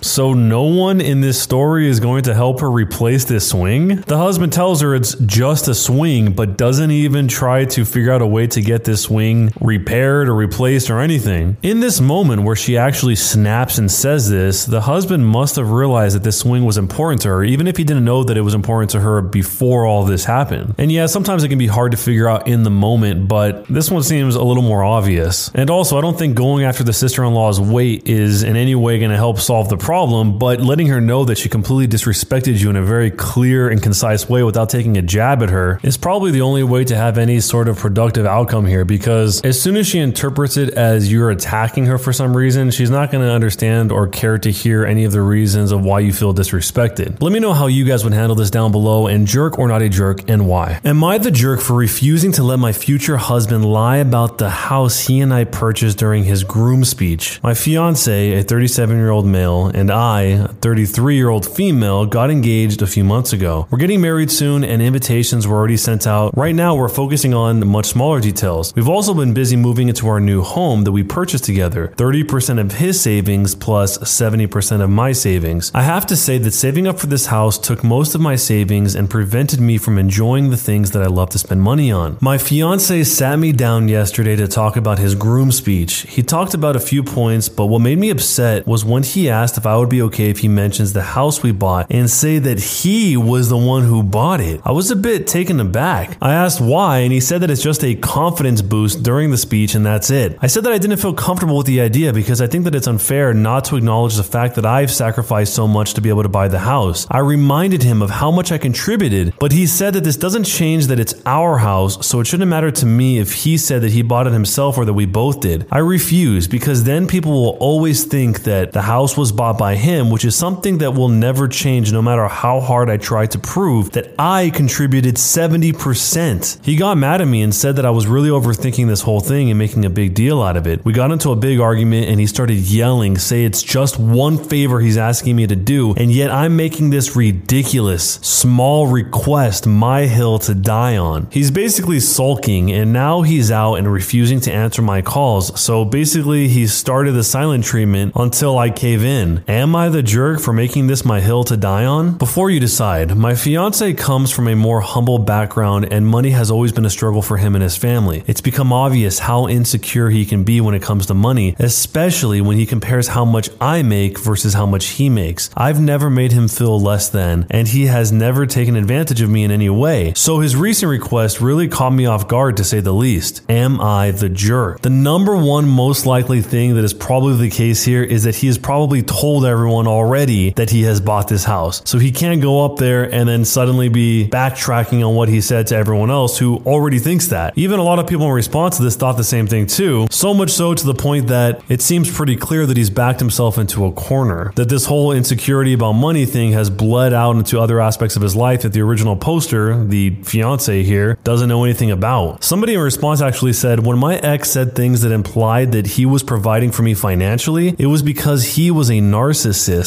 So, 0.00 0.32
no 0.32 0.62
one 0.62 1.00
in 1.02 1.20
this 1.20 1.40
story 1.40 1.86
is 1.86 2.00
going 2.00 2.22
to 2.24 2.34
help 2.34 2.60
her 2.60 2.70
replace 2.70 3.26
this 3.26 3.50
swing? 3.50 4.00
The 4.00 4.16
husband 4.16 4.52
tells 4.52 4.80
her 4.80 4.94
it's 4.94 5.14
just 5.14 5.68
a 5.68 5.74
swing, 5.74 6.32
but 6.32 6.56
doesn't 6.56 6.90
even 6.90 7.28
try 7.28 7.66
to 7.66 7.84
figure 7.84 8.10
out 8.10 8.22
a 8.22 8.26
way 8.26 8.46
to 8.48 8.62
get 8.62 8.84
this 8.84 9.02
swing 9.02 9.52
repaired 9.60 10.30
or 10.30 10.34
replaced 10.34 10.88
or 10.88 10.98
anything. 10.98 11.58
In 11.62 11.80
this 11.80 12.00
moment 12.00 12.42
where 12.42 12.56
she 12.56 12.78
actually 12.78 13.16
snaps 13.16 13.76
and 13.76 13.90
says 13.90 14.30
this, 14.30 14.64
the 14.64 14.80
husband 14.80 15.26
must 15.26 15.56
have 15.56 15.70
realized 15.70 16.16
that 16.16 16.24
this 16.24 16.38
swing 16.38 16.64
was 16.64 16.78
important 16.78 17.20
to 17.22 17.28
her, 17.28 17.44
even 17.44 17.68
if 17.68 17.76
he 17.76 17.84
didn't 17.84 18.04
know 18.04 18.24
that 18.24 18.38
it 18.38 18.42
was 18.42 18.54
important 18.54 18.90
to 18.92 19.00
her 19.00 19.20
before 19.20 19.84
all 19.84 20.04
this 20.04 20.24
happened. 20.24 20.74
And 20.78 20.90
yeah, 20.90 21.04
sometimes 21.04 21.44
it 21.44 21.48
can 21.48 21.58
be 21.58 21.66
hard 21.66 21.92
to 21.92 21.98
figure 21.98 22.28
out 22.28 22.48
in 22.48 22.62
the 22.62 22.70
moment, 22.70 23.28
but 23.28 23.66
this 23.66 23.90
one 23.90 24.02
seems 24.02 24.36
a 24.36 24.42
little 24.42 24.64
more 24.64 24.82
obvious. 24.82 25.50
And 25.54 25.68
also, 25.68 25.98
I 25.98 26.00
don't 26.00 26.18
think 26.18 26.34
going 26.34 26.64
after 26.64 26.82
the 26.82 26.94
sister 26.94 27.22
in 27.24 27.34
law's 27.34 27.60
weight 27.60 28.08
is 28.08 28.42
in 28.42 28.56
any 28.56 28.74
way 28.74 28.98
going 28.98 29.10
to 29.10 29.16
help 29.18 29.38
solve 29.38 29.68
the 29.68 29.81
problem, 29.82 30.38
but 30.38 30.60
letting 30.60 30.86
her 30.86 31.00
know 31.00 31.24
that 31.24 31.36
she 31.36 31.48
completely 31.48 31.88
disrespected 31.88 32.58
you 32.60 32.70
in 32.70 32.76
a 32.76 32.82
very 32.82 33.10
clear 33.10 33.68
and 33.68 33.82
concise 33.82 34.28
way 34.28 34.44
without 34.44 34.70
taking 34.70 34.96
a 34.96 35.02
jab 35.02 35.42
at 35.42 35.50
her 35.50 35.80
is 35.82 35.96
probably 35.96 36.30
the 36.30 36.40
only 36.40 36.62
way 36.62 36.84
to 36.84 36.94
have 36.94 37.18
any 37.18 37.40
sort 37.40 37.68
of 37.68 37.76
productive 37.76 38.24
outcome 38.24 38.64
here 38.64 38.84
because 38.84 39.40
as 39.42 39.60
soon 39.60 39.76
as 39.76 39.86
she 39.86 39.98
interprets 39.98 40.56
it 40.56 40.70
as 40.74 41.10
you're 41.10 41.30
attacking 41.30 41.86
her 41.86 41.98
for 41.98 42.12
some 42.12 42.36
reason, 42.36 42.70
she's 42.70 42.90
not 42.90 43.10
going 43.10 43.26
to 43.26 43.32
understand 43.32 43.90
or 43.90 44.06
care 44.06 44.38
to 44.38 44.52
hear 44.52 44.84
any 44.84 45.02
of 45.02 45.10
the 45.10 45.20
reasons 45.20 45.72
of 45.72 45.82
why 45.82 45.98
you 45.98 46.12
feel 46.12 46.32
disrespected. 46.32 47.20
Let 47.20 47.32
me 47.32 47.40
know 47.40 47.52
how 47.52 47.66
you 47.66 47.84
guys 47.84 48.04
would 48.04 48.12
handle 48.12 48.36
this 48.36 48.50
down 48.50 48.70
below 48.70 49.08
and 49.08 49.26
jerk 49.26 49.58
or 49.58 49.66
not 49.66 49.82
a 49.82 49.88
jerk 49.88 50.30
and 50.30 50.46
why. 50.46 50.80
Am 50.84 51.02
I 51.02 51.18
the 51.18 51.32
jerk 51.32 51.60
for 51.60 51.74
refusing 51.74 52.30
to 52.32 52.44
let 52.44 52.60
my 52.60 52.72
future 52.72 53.16
husband 53.16 53.64
lie 53.64 53.96
about 53.96 54.38
the 54.38 54.50
house 54.50 55.00
he 55.00 55.20
and 55.20 55.34
I 55.34 55.42
purchased 55.42 55.98
during 55.98 56.22
his 56.22 56.44
groom 56.44 56.84
speech? 56.84 57.42
My 57.42 57.54
fiance, 57.54 58.38
a 58.38 58.44
37 58.44 58.96
year 58.96 59.10
old 59.10 59.26
male, 59.26 59.71
and 59.74 59.90
I, 59.90 60.22
a 60.22 60.48
33 60.48 61.16
year 61.16 61.28
old 61.28 61.46
female, 61.46 62.06
got 62.06 62.30
engaged 62.30 62.82
a 62.82 62.86
few 62.86 63.04
months 63.04 63.32
ago. 63.32 63.66
We're 63.70 63.78
getting 63.78 64.00
married 64.00 64.30
soon, 64.30 64.64
and 64.64 64.82
invitations 64.82 65.46
were 65.46 65.56
already 65.56 65.76
sent 65.76 66.06
out. 66.06 66.36
Right 66.36 66.54
now, 66.54 66.74
we're 66.74 66.88
focusing 66.88 67.34
on 67.34 67.60
the 67.60 67.66
much 67.66 67.86
smaller 67.86 68.20
details. 68.20 68.74
We've 68.74 68.88
also 68.88 69.14
been 69.14 69.34
busy 69.34 69.56
moving 69.56 69.88
into 69.88 70.08
our 70.08 70.20
new 70.20 70.42
home 70.42 70.84
that 70.84 70.92
we 70.92 71.02
purchased 71.02 71.44
together 71.44 71.92
30% 71.96 72.60
of 72.60 72.72
his 72.72 73.00
savings 73.00 73.54
plus 73.54 73.98
70% 73.98 74.80
of 74.80 74.90
my 74.90 75.12
savings. 75.12 75.70
I 75.74 75.82
have 75.82 76.06
to 76.06 76.16
say 76.16 76.38
that 76.38 76.52
saving 76.52 76.86
up 76.86 76.98
for 76.98 77.06
this 77.06 77.26
house 77.26 77.58
took 77.58 77.82
most 77.84 78.14
of 78.14 78.20
my 78.20 78.36
savings 78.36 78.94
and 78.94 79.10
prevented 79.10 79.60
me 79.60 79.78
from 79.78 79.98
enjoying 79.98 80.50
the 80.50 80.56
things 80.56 80.90
that 80.92 81.02
I 81.02 81.06
love 81.06 81.30
to 81.30 81.38
spend 81.38 81.62
money 81.62 81.90
on. 81.90 82.18
My 82.20 82.38
fiance 82.38 83.04
sat 83.04 83.38
me 83.38 83.52
down 83.52 83.88
yesterday 83.88 84.36
to 84.36 84.48
talk 84.48 84.76
about 84.76 84.98
his 84.98 85.14
groom 85.14 85.52
speech. 85.52 86.02
He 86.02 86.22
talked 86.22 86.54
about 86.54 86.76
a 86.76 86.80
few 86.80 87.02
points, 87.02 87.48
but 87.48 87.66
what 87.66 87.80
made 87.80 87.98
me 87.98 88.10
upset 88.10 88.66
was 88.66 88.84
when 88.84 89.02
he 89.02 89.28
asked 89.28 89.56
if 89.62 89.66
I 89.66 89.76
would 89.76 89.90
be 89.90 90.02
okay 90.02 90.28
if 90.28 90.40
he 90.40 90.48
mentions 90.48 90.92
the 90.92 91.02
house 91.02 91.40
we 91.40 91.52
bought 91.52 91.86
and 91.88 92.10
say 92.10 92.40
that 92.40 92.58
he 92.58 93.16
was 93.16 93.48
the 93.48 93.56
one 93.56 93.84
who 93.84 94.02
bought 94.02 94.40
it. 94.40 94.60
I 94.64 94.72
was 94.72 94.90
a 94.90 94.96
bit 94.96 95.28
taken 95.28 95.60
aback. 95.60 96.18
I 96.20 96.32
asked 96.34 96.60
why, 96.60 96.98
and 96.98 97.12
he 97.12 97.20
said 97.20 97.42
that 97.42 97.50
it's 97.50 97.62
just 97.62 97.84
a 97.84 97.94
confidence 97.94 98.60
boost 98.60 99.04
during 99.04 99.30
the 99.30 99.36
speech 99.38 99.76
and 99.76 99.86
that's 99.86 100.10
it. 100.10 100.36
I 100.42 100.48
said 100.48 100.64
that 100.64 100.72
I 100.72 100.78
didn't 100.78 100.96
feel 100.96 101.14
comfortable 101.14 101.56
with 101.58 101.68
the 101.68 101.80
idea 101.80 102.12
because 102.12 102.40
I 102.40 102.48
think 102.48 102.64
that 102.64 102.74
it's 102.74 102.88
unfair 102.88 103.32
not 103.34 103.64
to 103.66 103.76
acknowledge 103.76 104.16
the 104.16 104.24
fact 104.24 104.56
that 104.56 104.66
I've 104.66 104.90
sacrificed 104.90 105.54
so 105.54 105.68
much 105.68 105.94
to 105.94 106.00
be 106.00 106.08
able 106.08 106.24
to 106.24 106.28
buy 106.28 106.48
the 106.48 106.58
house. 106.58 107.06
I 107.08 107.20
reminded 107.20 107.84
him 107.84 108.02
of 108.02 108.10
how 108.10 108.32
much 108.32 108.50
I 108.50 108.58
contributed, 108.58 109.32
but 109.38 109.52
he 109.52 109.68
said 109.68 109.94
that 109.94 110.02
this 110.02 110.16
doesn't 110.16 110.42
change 110.42 110.88
that 110.88 110.98
it's 110.98 111.14
our 111.24 111.58
house, 111.58 112.04
so 112.04 112.18
it 112.18 112.26
shouldn't 112.26 112.50
matter 112.50 112.72
to 112.72 112.84
me 112.84 113.20
if 113.20 113.32
he 113.32 113.56
said 113.56 113.82
that 113.82 113.92
he 113.92 114.02
bought 114.02 114.26
it 114.26 114.32
himself 114.32 114.76
or 114.76 114.84
that 114.84 114.94
we 114.94 115.06
both 115.06 115.38
did. 115.38 115.68
I 115.70 115.78
refuse 115.78 116.48
because 116.48 116.82
then 116.82 117.06
people 117.06 117.30
will 117.30 117.56
always 117.60 118.04
think 118.04 118.42
that 118.42 118.72
the 118.72 118.82
house 118.82 119.16
was 119.16 119.30
bought 119.30 119.51
by 119.58 119.74
him, 119.74 120.10
which 120.10 120.24
is 120.24 120.36
something 120.36 120.78
that 120.78 120.92
will 120.92 121.08
never 121.08 121.48
change 121.48 121.92
no 121.92 122.02
matter 122.02 122.28
how 122.28 122.60
hard 122.60 122.90
I 122.90 122.96
try 122.96 123.26
to 123.26 123.38
prove 123.38 123.92
that 123.92 124.12
I 124.18 124.50
contributed 124.50 125.16
70%. 125.16 126.64
He 126.64 126.76
got 126.76 126.98
mad 126.98 127.20
at 127.20 127.28
me 127.28 127.42
and 127.42 127.54
said 127.54 127.76
that 127.76 127.86
I 127.86 127.90
was 127.90 128.06
really 128.06 128.28
overthinking 128.28 128.86
this 128.86 129.02
whole 129.02 129.20
thing 129.20 129.50
and 129.50 129.58
making 129.58 129.84
a 129.84 129.90
big 129.90 130.14
deal 130.14 130.42
out 130.42 130.56
of 130.56 130.66
it. 130.66 130.84
We 130.84 130.92
got 130.92 131.10
into 131.10 131.30
a 131.30 131.36
big 131.36 131.60
argument 131.60 132.08
and 132.08 132.20
he 132.20 132.26
started 132.26 132.58
yelling, 132.58 133.18
say 133.18 133.44
it's 133.44 133.62
just 133.62 133.98
one 133.98 134.38
favor 134.38 134.80
he's 134.80 134.98
asking 134.98 135.36
me 135.36 135.46
to 135.46 135.56
do, 135.56 135.94
and 135.94 136.10
yet 136.10 136.30
I'm 136.30 136.56
making 136.56 136.90
this 136.90 137.16
ridiculous, 137.16 138.14
small 138.22 138.86
request 138.86 139.66
my 139.66 140.06
hill 140.06 140.38
to 140.40 140.54
die 140.54 140.96
on. 140.96 141.28
He's 141.30 141.50
basically 141.50 142.00
sulking 142.00 142.72
and 142.72 142.92
now 142.92 143.22
he's 143.22 143.50
out 143.50 143.74
and 143.74 143.92
refusing 143.92 144.40
to 144.40 144.52
answer 144.52 144.82
my 144.82 145.02
calls. 145.02 145.60
So 145.60 145.84
basically, 145.84 146.48
he 146.48 146.66
started 146.66 147.12
the 147.12 147.24
silent 147.24 147.64
treatment 147.64 148.12
until 148.14 148.58
I 148.58 148.70
cave 148.70 149.04
in. 149.04 149.41
Am 149.48 149.74
I 149.74 149.88
the 149.88 150.04
jerk 150.04 150.40
for 150.40 150.52
making 150.52 150.86
this 150.86 151.04
my 151.04 151.20
hill 151.20 151.42
to 151.44 151.56
die 151.56 151.84
on? 151.84 152.16
Before 152.16 152.48
you 152.48 152.60
decide, 152.60 153.16
my 153.16 153.34
fiance 153.34 153.92
comes 153.94 154.30
from 154.30 154.46
a 154.46 154.54
more 154.54 154.80
humble 154.80 155.18
background 155.18 155.92
and 155.92 156.06
money 156.06 156.30
has 156.30 156.48
always 156.48 156.70
been 156.70 156.86
a 156.86 156.90
struggle 156.90 157.22
for 157.22 157.38
him 157.38 157.56
and 157.56 157.62
his 157.62 157.76
family. 157.76 158.22
It's 158.28 158.40
become 158.40 158.72
obvious 158.72 159.18
how 159.18 159.48
insecure 159.48 160.10
he 160.10 160.24
can 160.24 160.44
be 160.44 160.60
when 160.60 160.76
it 160.76 160.82
comes 160.82 161.06
to 161.06 161.14
money, 161.14 161.56
especially 161.58 162.40
when 162.40 162.56
he 162.56 162.66
compares 162.66 163.08
how 163.08 163.24
much 163.24 163.50
I 163.60 163.82
make 163.82 164.16
versus 164.16 164.54
how 164.54 164.66
much 164.66 164.86
he 164.86 165.08
makes. 165.08 165.50
I've 165.56 165.80
never 165.80 166.08
made 166.08 166.30
him 166.30 166.46
feel 166.46 166.80
less 166.80 167.08
than, 167.08 167.46
and 167.50 167.66
he 167.66 167.86
has 167.86 168.12
never 168.12 168.46
taken 168.46 168.76
advantage 168.76 169.20
of 169.22 169.30
me 169.30 169.42
in 169.42 169.50
any 169.50 169.70
way. 169.70 170.12
So 170.14 170.38
his 170.38 170.54
recent 170.54 170.90
request 170.90 171.40
really 171.40 171.66
caught 171.66 171.90
me 171.92 172.06
off 172.06 172.28
guard 172.28 172.58
to 172.58 172.64
say 172.64 172.78
the 172.78 172.94
least. 172.94 173.42
Am 173.50 173.80
I 173.80 174.12
the 174.12 174.28
jerk? 174.28 174.82
The 174.82 174.90
number 174.90 175.36
one 175.36 175.68
most 175.68 176.06
likely 176.06 176.42
thing 176.42 176.76
that 176.76 176.84
is 176.84 176.94
probably 176.94 177.36
the 177.36 177.50
case 177.50 177.82
here 177.82 178.04
is 178.04 178.22
that 178.22 178.36
he 178.36 178.46
has 178.46 178.58
probably 178.58 179.02
told 179.02 179.31
everyone 179.40 179.86
already 179.86 180.50
that 180.50 180.70
he 180.70 180.82
has 180.82 181.00
bought 181.00 181.28
this 181.28 181.44
house. 181.44 181.82
So 181.84 181.98
he 181.98 182.12
can't 182.12 182.40
go 182.42 182.64
up 182.64 182.76
there 182.76 183.12
and 183.12 183.28
then 183.28 183.44
suddenly 183.44 183.88
be 183.88 184.28
backtracking 184.30 185.06
on 185.06 185.14
what 185.14 185.28
he 185.28 185.40
said 185.40 185.66
to 185.68 185.76
everyone 185.76 186.10
else 186.10 186.38
who 186.38 186.58
already 186.66 186.98
thinks 186.98 187.28
that. 187.28 187.56
Even 187.56 187.78
a 187.78 187.82
lot 187.82 187.98
of 187.98 188.06
people 188.06 188.26
in 188.26 188.32
response 188.32 188.76
to 188.76 188.82
this 188.82 188.96
thought 188.96 189.16
the 189.16 189.24
same 189.24 189.46
thing 189.46 189.66
too. 189.66 190.06
So 190.10 190.34
much 190.34 190.50
so 190.50 190.74
to 190.74 190.86
the 190.86 190.94
point 190.94 191.28
that 191.28 191.62
it 191.68 191.80
seems 191.80 192.14
pretty 192.14 192.36
clear 192.36 192.66
that 192.66 192.76
he's 192.76 192.90
backed 192.90 193.20
himself 193.20 193.58
into 193.58 193.84
a 193.84 193.92
corner. 193.92 194.52
That 194.56 194.68
this 194.68 194.86
whole 194.86 195.12
insecurity 195.12 195.72
about 195.72 195.92
money 195.92 196.26
thing 196.26 196.52
has 196.52 196.70
bled 196.70 197.12
out 197.12 197.36
into 197.36 197.58
other 197.58 197.80
aspects 197.80 198.16
of 198.16 198.22
his 198.22 198.36
life 198.36 198.62
that 198.62 198.72
the 198.72 198.82
original 198.82 199.16
poster, 199.16 199.84
the 199.84 200.10
fiance 200.22 200.82
here, 200.82 201.18
doesn't 201.24 201.48
know 201.48 201.64
anything 201.64 201.90
about. 201.90 202.44
Somebody 202.44 202.74
in 202.74 202.80
response 202.80 203.20
actually 203.20 203.52
said, 203.52 203.86
When 203.86 203.98
my 203.98 204.16
ex 204.16 204.50
said 204.50 204.74
things 204.74 205.02
that 205.02 205.12
implied 205.12 205.72
that 205.72 205.86
he 205.86 206.06
was 206.06 206.22
providing 206.22 206.72
for 206.72 206.82
me 206.82 206.94
financially, 206.94 207.74
it 207.78 207.86
was 207.86 208.02
because 208.02 208.56
he 208.56 208.70
was 208.70 208.90
a 208.90 208.94
narcissist, 208.94 209.21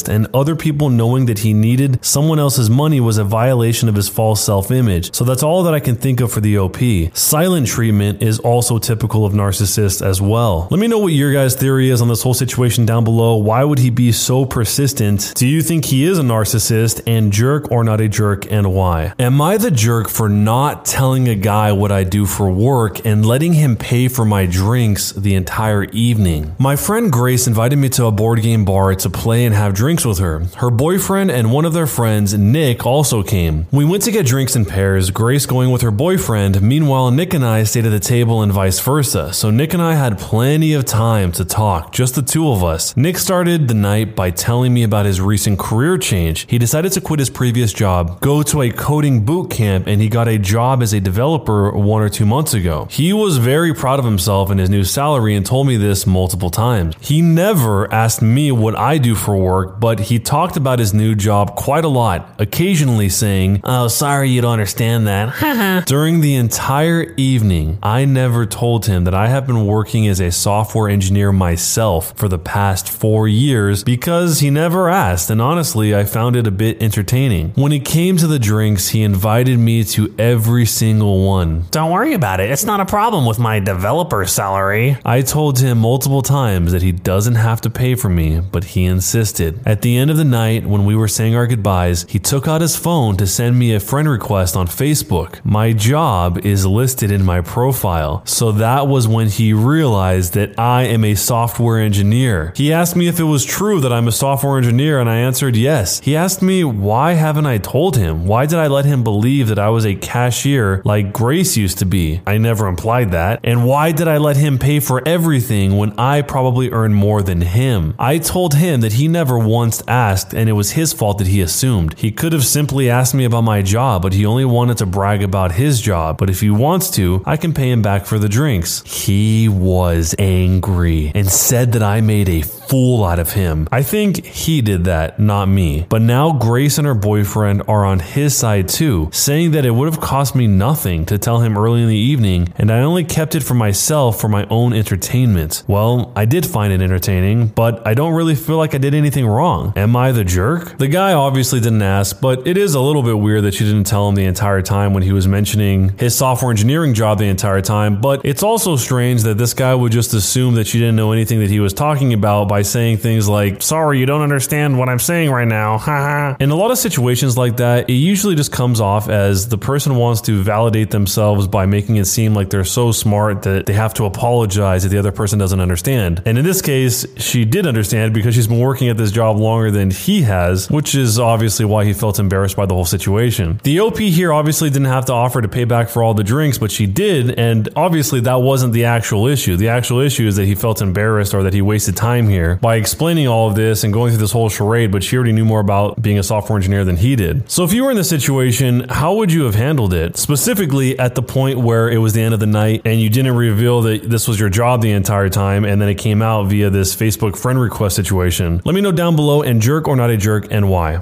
and 0.09 0.27
other 0.33 0.55
people 0.55 0.89
knowing 0.89 1.25
that 1.25 1.39
he 1.39 1.53
needed 1.53 2.03
someone 2.03 2.39
else's 2.39 2.69
money 2.69 2.99
was 2.99 3.17
a 3.17 3.23
violation 3.23 3.89
of 3.89 3.95
his 3.95 4.07
false 4.07 4.43
self 4.43 4.71
image. 4.71 5.13
So 5.13 5.23
that's 5.23 5.43
all 5.43 5.63
that 5.63 5.73
I 5.73 5.79
can 5.79 5.95
think 5.95 6.21
of 6.21 6.31
for 6.31 6.41
the 6.41 6.57
OP. 6.57 6.77
Silent 7.13 7.67
treatment 7.67 8.21
is 8.21 8.39
also 8.39 8.77
typical 8.77 9.25
of 9.25 9.33
narcissists 9.33 10.05
as 10.05 10.21
well. 10.21 10.67
Let 10.71 10.79
me 10.79 10.87
know 10.87 10.99
what 10.99 11.13
your 11.13 11.33
guys' 11.33 11.55
theory 11.55 11.89
is 11.89 12.01
on 12.01 12.07
this 12.07 12.23
whole 12.23 12.33
situation 12.33 12.85
down 12.85 13.03
below. 13.03 13.35
Why 13.37 13.63
would 13.63 13.79
he 13.79 13.89
be 13.89 14.11
so 14.11 14.45
persistent? 14.45 15.33
Do 15.35 15.47
you 15.47 15.61
think 15.61 15.85
he 15.85 16.05
is 16.05 16.19
a 16.19 16.23
narcissist 16.23 17.01
and 17.07 17.31
jerk 17.31 17.71
or 17.71 17.83
not 17.83 18.01
a 18.01 18.07
jerk, 18.07 18.51
and 18.51 18.73
why? 18.73 19.13
Am 19.19 19.41
I 19.41 19.57
the 19.57 19.71
jerk 19.71 20.09
for 20.09 20.29
not 20.29 20.85
telling 20.85 21.27
a 21.27 21.35
guy 21.35 21.71
what 21.71 21.91
I 21.91 22.03
do 22.03 22.25
for 22.25 22.49
work 22.49 23.05
and 23.05 23.25
letting 23.25 23.53
him 23.53 23.75
pay 23.75 24.07
for 24.07 24.25
my 24.25 24.45
drinks 24.45 25.11
the 25.11 25.35
entire 25.35 25.83
evening? 25.85 26.55
My 26.59 26.75
friend 26.75 27.11
Grace 27.11 27.47
invited 27.47 27.77
me 27.77 27.89
to 27.89 28.05
a 28.05 28.11
board 28.11 28.41
game 28.41 28.65
bar 28.65 28.95
to 28.95 29.09
play 29.15 29.45
and 29.45 29.55
have 29.55 29.73
drinks 29.73 30.05
with 30.05 30.19
her. 30.19 30.41
Her 30.57 30.69
boyfriend 30.69 31.31
and 31.31 31.51
one 31.51 31.65
of 31.65 31.73
their 31.73 31.87
friends, 31.87 32.33
Nick, 32.33 32.85
also 32.85 33.23
came. 33.23 33.65
We 33.71 33.85
went 33.85 34.03
to 34.03 34.11
get 34.11 34.25
drinks 34.25 34.55
in 34.55 34.65
pairs, 34.65 35.09
Grace 35.09 35.45
going 35.45 35.71
with 35.71 35.81
her 35.81 35.91
boyfriend. 35.91 36.61
Meanwhile, 36.61 37.11
Nick 37.11 37.33
and 37.33 37.45
I 37.45 37.63
stayed 37.63 37.85
at 37.85 37.89
the 37.89 37.99
table 37.99 38.43
and 38.43 38.51
vice 38.51 38.79
versa. 38.79 39.33
So 39.33 39.49
Nick 39.49 39.73
and 39.73 39.81
I 39.81 39.95
had 39.95 40.19
plenty 40.19 40.73
of 40.73 40.85
time 40.85 41.31
to 41.33 41.45
talk, 41.45 41.91
just 41.91 42.15
the 42.15 42.21
two 42.21 42.49
of 42.51 42.63
us. 42.63 42.95
Nick 42.95 43.17
started 43.17 43.67
the 43.67 43.73
night 43.73 44.15
by 44.15 44.29
telling 44.29 44.73
me 44.73 44.83
about 44.83 45.05
his 45.05 45.21
recent 45.21 45.57
career 45.57 45.97
change. 45.97 46.45
He 46.49 46.57
decided 46.57 46.91
to 46.93 47.01
quit 47.01 47.19
his 47.19 47.29
previous 47.29 47.73
job, 47.73 48.19
go 48.19 48.43
to 48.43 48.61
a 48.61 48.69
coding 48.71 49.25
boot 49.25 49.49
camp, 49.49 49.87
and 49.87 50.01
he 50.01 50.09
got 50.09 50.27
a 50.27 50.37
job 50.37 50.83
as 50.83 50.93
a 50.93 50.99
developer 50.99 51.71
one 51.71 52.01
or 52.01 52.09
two 52.09 52.25
months 52.25 52.53
ago. 52.53 52.87
He 52.91 53.13
was 53.13 53.37
very 53.37 53.73
proud 53.73 53.99
of 53.99 54.05
himself 54.05 54.49
and 54.49 54.59
his 54.59 54.69
new 54.69 54.83
salary 54.83 55.35
and 55.35 55.45
told 55.45 55.67
me 55.67 55.77
this 55.77 56.05
multiple 56.05 56.49
times. 56.49 56.95
He 56.99 57.21
never 57.21 57.91
asked 57.93 58.21
me 58.21 58.51
what 58.51 58.75
I 58.75 58.97
do 59.05 59.15
for 59.15 59.37
work, 59.37 59.79
but 59.79 59.99
he 59.99 60.17
talked 60.19 60.57
about 60.57 60.79
his 60.79 60.93
new 60.93 61.13
job 61.13 61.55
quite 61.55 61.85
a 61.85 61.87
lot, 61.87 62.35
occasionally 62.39 63.07
saying, 63.07 63.61
Oh, 63.63 63.87
sorry 63.87 64.29
you 64.29 64.41
don't 64.41 64.53
understand 64.53 65.07
that. 65.07 65.33
Uh-huh. 65.45 65.81
During 65.85 66.21
the 66.21 66.35
entire 66.35 67.13
evening, 67.17 67.77
I 67.83 68.03
never 68.05 68.45
told 68.47 68.87
him 68.87 69.03
that 69.03 69.13
I 69.13 69.27
have 69.27 69.45
been 69.45 69.67
working 69.67 70.07
as 70.07 70.19
a 70.19 70.31
software 70.31 70.89
engineer 70.89 71.31
myself 71.31 72.13
for 72.17 72.27
the 72.27 72.39
past 72.39 72.89
four 72.89 73.27
years 73.27 73.83
because 73.83 74.39
he 74.39 74.49
never 74.49 74.89
asked, 74.89 75.29
and 75.29 75.39
honestly, 75.41 75.95
I 75.95 76.03
found 76.03 76.35
it 76.35 76.47
a 76.47 76.51
bit 76.51 76.81
entertaining. 76.81 77.51
When 77.51 77.71
it 77.71 77.85
came 77.85 78.17
to 78.17 78.27
the 78.27 78.39
drinks, 78.39 78.89
he 78.89 79.03
invited 79.03 79.59
me 79.59 79.83
to 79.95 80.13
every 80.17 80.65
single 80.65 81.23
one. 81.25 81.65
Don't 81.69 81.91
worry 81.91 82.13
about 82.13 82.39
it. 82.39 82.49
It's 82.49 82.65
not 82.65 82.79
a 82.79 82.85
problem 82.85 83.25
with 83.25 83.37
my 83.37 83.59
developer 83.59 84.25
salary. 84.25 84.97
I 85.05 85.21
told 85.21 85.59
him 85.59 85.77
multiple 85.77 86.23
times 86.23 86.71
that 86.71 86.81
he 86.81 86.91
doesn't 86.91 87.35
have 87.35 87.61
to 87.61 87.69
pay 87.69 87.93
for 87.95 88.09
me, 88.09 88.39
but 88.39 88.63
he 88.63 88.85
insisted. 88.95 89.59
At 89.65 89.81
the 89.81 89.97
end 89.97 90.09
of 90.09 90.17
the 90.17 90.23
night, 90.23 90.65
when 90.65 90.85
we 90.85 90.95
were 90.95 91.07
saying 91.07 91.35
our 91.35 91.47
goodbyes, 91.47 92.05
he 92.09 92.19
took 92.19 92.47
out 92.47 92.61
his 92.61 92.75
phone 92.75 93.17
to 93.17 93.27
send 93.27 93.59
me 93.59 93.73
a 93.73 93.79
friend 93.79 94.07
request 94.09 94.55
on 94.55 94.67
Facebook. 94.67 95.43
My 95.43 95.73
job 95.73 96.45
is 96.45 96.65
listed 96.65 97.11
in 97.11 97.23
my 97.23 97.41
profile, 97.41 98.23
so 98.25 98.51
that 98.53 98.87
was 98.87 99.07
when 99.07 99.27
he 99.27 99.53
realized 99.53 100.33
that 100.33 100.57
I 100.57 100.83
am 100.83 101.03
a 101.03 101.15
software 101.15 101.79
engineer. 101.79 102.53
He 102.55 102.71
asked 102.71 102.95
me 102.95 103.07
if 103.07 103.19
it 103.19 103.23
was 103.23 103.43
true 103.45 103.79
that 103.81 103.93
I'm 103.93 104.07
a 104.07 104.11
software 104.11 104.57
engineer, 104.57 104.99
and 104.99 105.09
I 105.09 105.17
answered 105.17 105.55
yes. 105.55 105.99
He 105.99 106.15
asked 106.15 106.41
me 106.41 106.63
why 106.63 107.13
haven't 107.13 107.45
I 107.45 107.57
told 107.57 107.97
him? 107.97 108.25
Why 108.25 108.45
did 108.45 108.59
I 108.59 108.67
let 108.67 108.85
him 108.85 109.03
believe 109.03 109.47
that 109.49 109.59
I 109.59 109.69
was 109.69 109.85
a 109.85 109.95
cashier 109.95 110.81
like 110.85 111.13
Grace 111.13 111.57
used 111.57 111.79
to 111.79 111.85
be? 111.85 112.21
I 112.25 112.37
never 112.37 112.67
implied 112.67 113.11
that. 113.11 113.39
And 113.43 113.65
why 113.65 113.91
did 113.91 114.07
I 114.07 114.17
let 114.17 114.37
him 114.37 114.57
pay 114.57 114.79
for 114.79 115.05
everything 115.05 115.77
when 115.77 115.91
I 115.99 116.21
probably 116.21 116.71
earn 116.71 116.93
more 116.93 117.21
than 117.21 117.41
him? 117.41 117.95
I 117.99 118.19
told 118.19 118.53
him 118.53 118.81
that 118.85 118.93
he 118.93 119.07
never 119.07 119.39
once 119.39 119.81
asked, 119.87 120.35
and 120.35 120.47
it 120.47 120.53
was 120.53 120.73
his 120.73 120.93
fault 120.93 121.17
that 121.17 121.25
he 121.25 121.41
assumed. 121.41 121.97
He 121.97 122.11
could 122.11 122.33
have 122.33 122.45
simply 122.45 122.87
asked 122.87 123.15
me 123.15 123.25
about 123.25 123.41
my 123.41 123.63
job, 123.63 124.03
but 124.03 124.13
he 124.13 124.27
only 124.27 124.45
wanted 124.45 124.77
to 124.77 124.85
brag 124.85 125.23
about 125.23 125.53
his 125.53 125.81
job. 125.81 126.19
But 126.19 126.29
if 126.29 126.39
he 126.39 126.51
wants 126.51 126.91
to, 126.91 127.23
I 127.25 127.35
can 127.35 127.51
pay 127.51 127.71
him 127.71 127.81
back 127.81 128.05
for 128.05 128.19
the 128.19 128.29
drinks. 128.29 128.83
He 128.85 129.49
was 129.49 130.13
angry 130.19 131.11
and 131.15 131.27
said 131.27 131.71
that 131.71 131.81
I 131.81 132.01
made 132.01 132.29
a 132.29 132.43
fool 132.67 133.03
out 133.03 133.19
of 133.19 133.33
him. 133.33 133.67
I 133.71 133.83
think 133.83 134.25
he 134.25 134.61
did 134.61 134.85
that, 134.85 135.19
not 135.19 135.47
me. 135.47 135.85
But 135.89 136.01
now 136.01 136.31
Grace 136.31 136.77
and 136.77 136.87
her 136.87 136.93
boyfriend 136.93 137.63
are 137.67 137.85
on 137.85 137.99
his 137.99 138.35
side 138.37 138.67
too, 138.67 139.09
saying 139.11 139.51
that 139.51 139.65
it 139.65 139.71
would 139.71 139.91
have 139.91 140.01
cost 140.01 140.35
me 140.35 140.47
nothing 140.47 141.05
to 141.05 141.17
tell 141.17 141.39
him 141.39 141.57
early 141.57 141.81
in 141.81 141.89
the 141.89 141.95
evening, 141.95 142.53
and 142.57 142.71
I 142.71 142.79
only 142.79 143.03
kept 143.03 143.35
it 143.35 143.43
for 143.43 143.53
myself 143.53 144.19
for 144.19 144.27
my 144.27 144.45
own 144.49 144.73
entertainment. 144.73 145.63
Well, 145.67 146.11
I 146.15 146.25
did 146.25 146.45
find 146.45 146.73
it 146.73 146.81
entertaining, 146.81 147.47
but 147.47 147.85
I 147.85 147.93
don't 147.93 148.13
really 148.13 148.35
feel 148.35 148.57
like 148.57 148.75
I 148.75 148.77
did 148.77 148.93
anything 148.93 149.25
wrong. 149.25 149.73
Am 149.75 149.95
I 149.95 150.11
the 150.11 150.23
jerk? 150.23 150.77
The 150.77 150.87
guy 150.87 151.13
obviously 151.13 151.59
didn't 151.59 151.81
ask, 151.81 152.19
but 152.19 152.47
it 152.47 152.57
is 152.57 152.75
a 152.75 152.81
little 152.81 153.03
bit 153.03 153.17
weird 153.17 153.43
that 153.43 153.53
she 153.53 153.63
didn't 153.65 153.85
tell 153.85 154.07
him 154.09 154.15
the 154.15 154.25
entire 154.25 154.61
time 154.61 154.93
when 154.93 155.03
he 155.03 155.11
was 155.11 155.27
mentioning 155.27 155.97
his 155.97 156.15
software 156.15 156.51
engineering 156.51 156.93
job 156.93 157.19
the 157.19 157.25
entire 157.25 157.61
time, 157.61 157.99
but 158.01 158.21
it's 158.25 158.43
also 158.43 158.75
strange 158.75 159.23
that 159.23 159.37
this 159.37 159.53
guy 159.53 159.73
would 159.73 159.91
just 159.91 160.13
assume 160.13 160.55
that 160.55 160.67
she 160.67 160.79
didn't 160.79 160.95
know 160.95 161.11
anything 161.11 161.39
that 161.39 161.49
he 161.49 161.59
was 161.59 161.73
talking 161.73 162.13
about 162.13 162.47
by 162.47 162.61
saying 162.65 162.97
things 162.97 163.27
like, 163.27 163.61
sorry, 163.61 163.99
you 163.99 164.05
don't 164.05 164.21
understand 164.21 164.77
what 164.77 164.89
I'm 164.89 164.99
saying 164.99 165.31
right 165.31 165.47
now. 165.47 166.35
In 166.39 166.51
a 166.51 166.55
lot 166.55 166.71
of 166.71 166.77
situations 166.77 167.37
like 167.37 167.57
that, 167.57 167.89
it 167.89 167.93
usually 167.93 168.35
just 168.35 168.51
comes 168.51 168.81
off 168.81 169.09
as 169.09 169.47
the 169.47 169.57
person 169.57 169.95
wants 169.95 170.21
to 170.21 170.41
validate 170.41 170.91
themselves 170.91 171.47
by 171.47 171.65
making 171.65 171.97
it 171.97 172.05
seem 172.05 172.33
like 172.33 172.49
they're 172.49 172.63
so 172.63 172.91
smart 172.91 173.43
that 173.43 173.65
they 173.65 173.73
have 173.73 173.93
to 173.95 174.05
apologize 174.05 174.85
if 174.85 174.91
the 174.91 174.97
other 174.97 175.11
person 175.11 175.39
doesn't 175.39 175.59
understand. 175.59 176.21
And 176.25 176.37
in 176.37 176.45
this 176.45 176.61
case, 176.61 177.05
she 177.17 177.45
did 177.45 177.67
understand 177.67 178.13
because 178.13 178.35
she's 178.35 178.47
been 178.47 178.59
working 178.59 178.89
at 178.89 178.97
this 178.97 179.11
job 179.11 179.37
longer 179.37 179.71
than 179.71 179.91
he 179.91 180.21
has, 180.23 180.69
which 180.69 180.95
is 180.95 181.19
obviously 181.19 181.65
why 181.65 181.85
he 181.85 181.93
felt 181.93 182.19
embarrassed 182.19 182.55
by 182.55 182.65
the 182.65 182.73
whole 182.73 182.85
situation. 182.85 183.59
The 183.63 183.79
OP 183.79 183.97
here 183.97 184.31
obviously 184.31 184.69
didn't 184.69 184.85
have 184.87 185.05
to 185.05 185.13
offer 185.13 185.41
to 185.41 185.47
pay 185.47 185.65
back 185.65 185.89
for 185.89 186.03
all 186.03 186.13
the 186.13 186.23
drinks, 186.23 186.57
but 186.57 186.71
she 186.71 186.85
did, 186.85 187.37
and 187.39 187.69
obviously 187.75 188.19
that 188.21 188.35
wasn't 188.41 188.73
the 188.73 188.85
actual 188.85 189.27
issue. 189.27 189.55
The 189.55 189.69
actual 189.69 189.99
issue 189.99 190.27
is 190.27 190.35
that 190.35 190.45
he 190.45 190.55
felt 190.55 190.81
embarrassed 190.81 191.33
or 191.33 191.43
that 191.43 191.53
he 191.53 191.61
wasted 191.61 191.95
time 191.95 192.27
here 192.27 192.44
by 192.55 192.75
explaining 192.75 193.27
all 193.27 193.49
of 193.49 193.55
this 193.55 193.83
and 193.83 193.91
going 193.91 194.11
through 194.11 194.19
this 194.19 194.31
whole 194.31 194.49
charade, 194.49 194.91
but 194.91 195.03
she 195.03 195.15
already 195.15 195.31
knew 195.31 195.45
more 195.45 195.59
about 195.59 196.01
being 196.01 196.19
a 196.19 196.23
software 196.23 196.57
engineer 196.57 196.85
than 196.85 196.97
he 196.97 197.15
did. 197.15 197.49
So 197.49 197.63
if 197.63 197.73
you 197.73 197.83
were 197.83 197.91
in 197.91 197.97
this 197.97 198.09
situation, 198.09 198.87
how 198.89 199.15
would 199.15 199.31
you 199.31 199.43
have 199.43 199.55
handled 199.55 199.93
it? 199.93 200.17
Specifically 200.17 200.97
at 200.99 201.15
the 201.15 201.21
point 201.21 201.59
where 201.59 201.89
it 201.89 201.97
was 201.97 202.13
the 202.13 202.21
end 202.21 202.33
of 202.33 202.39
the 202.39 202.45
night 202.45 202.81
and 202.85 203.01
you 203.01 203.09
didn't 203.09 203.35
reveal 203.35 203.81
that 203.81 204.09
this 204.09 204.27
was 204.27 204.39
your 204.39 204.49
job 204.49 204.81
the 204.81 204.91
entire 204.91 205.29
time 205.29 205.65
and 205.65 205.81
then 205.81 205.89
it 205.89 205.95
came 205.95 206.21
out 206.21 206.47
via 206.47 206.69
this 206.69 206.95
Facebook 206.95 207.37
friend 207.37 207.59
request 207.59 207.95
situation. 207.95 208.61
Let 208.65 208.75
me 208.75 208.81
know 208.81 208.91
down 208.91 209.15
below 209.15 209.41
and 209.41 209.61
jerk 209.61 209.87
or 209.87 209.95
not 209.95 210.09
a 210.09 210.17
jerk 210.17 210.47
and 210.51 210.69
why. 210.69 211.01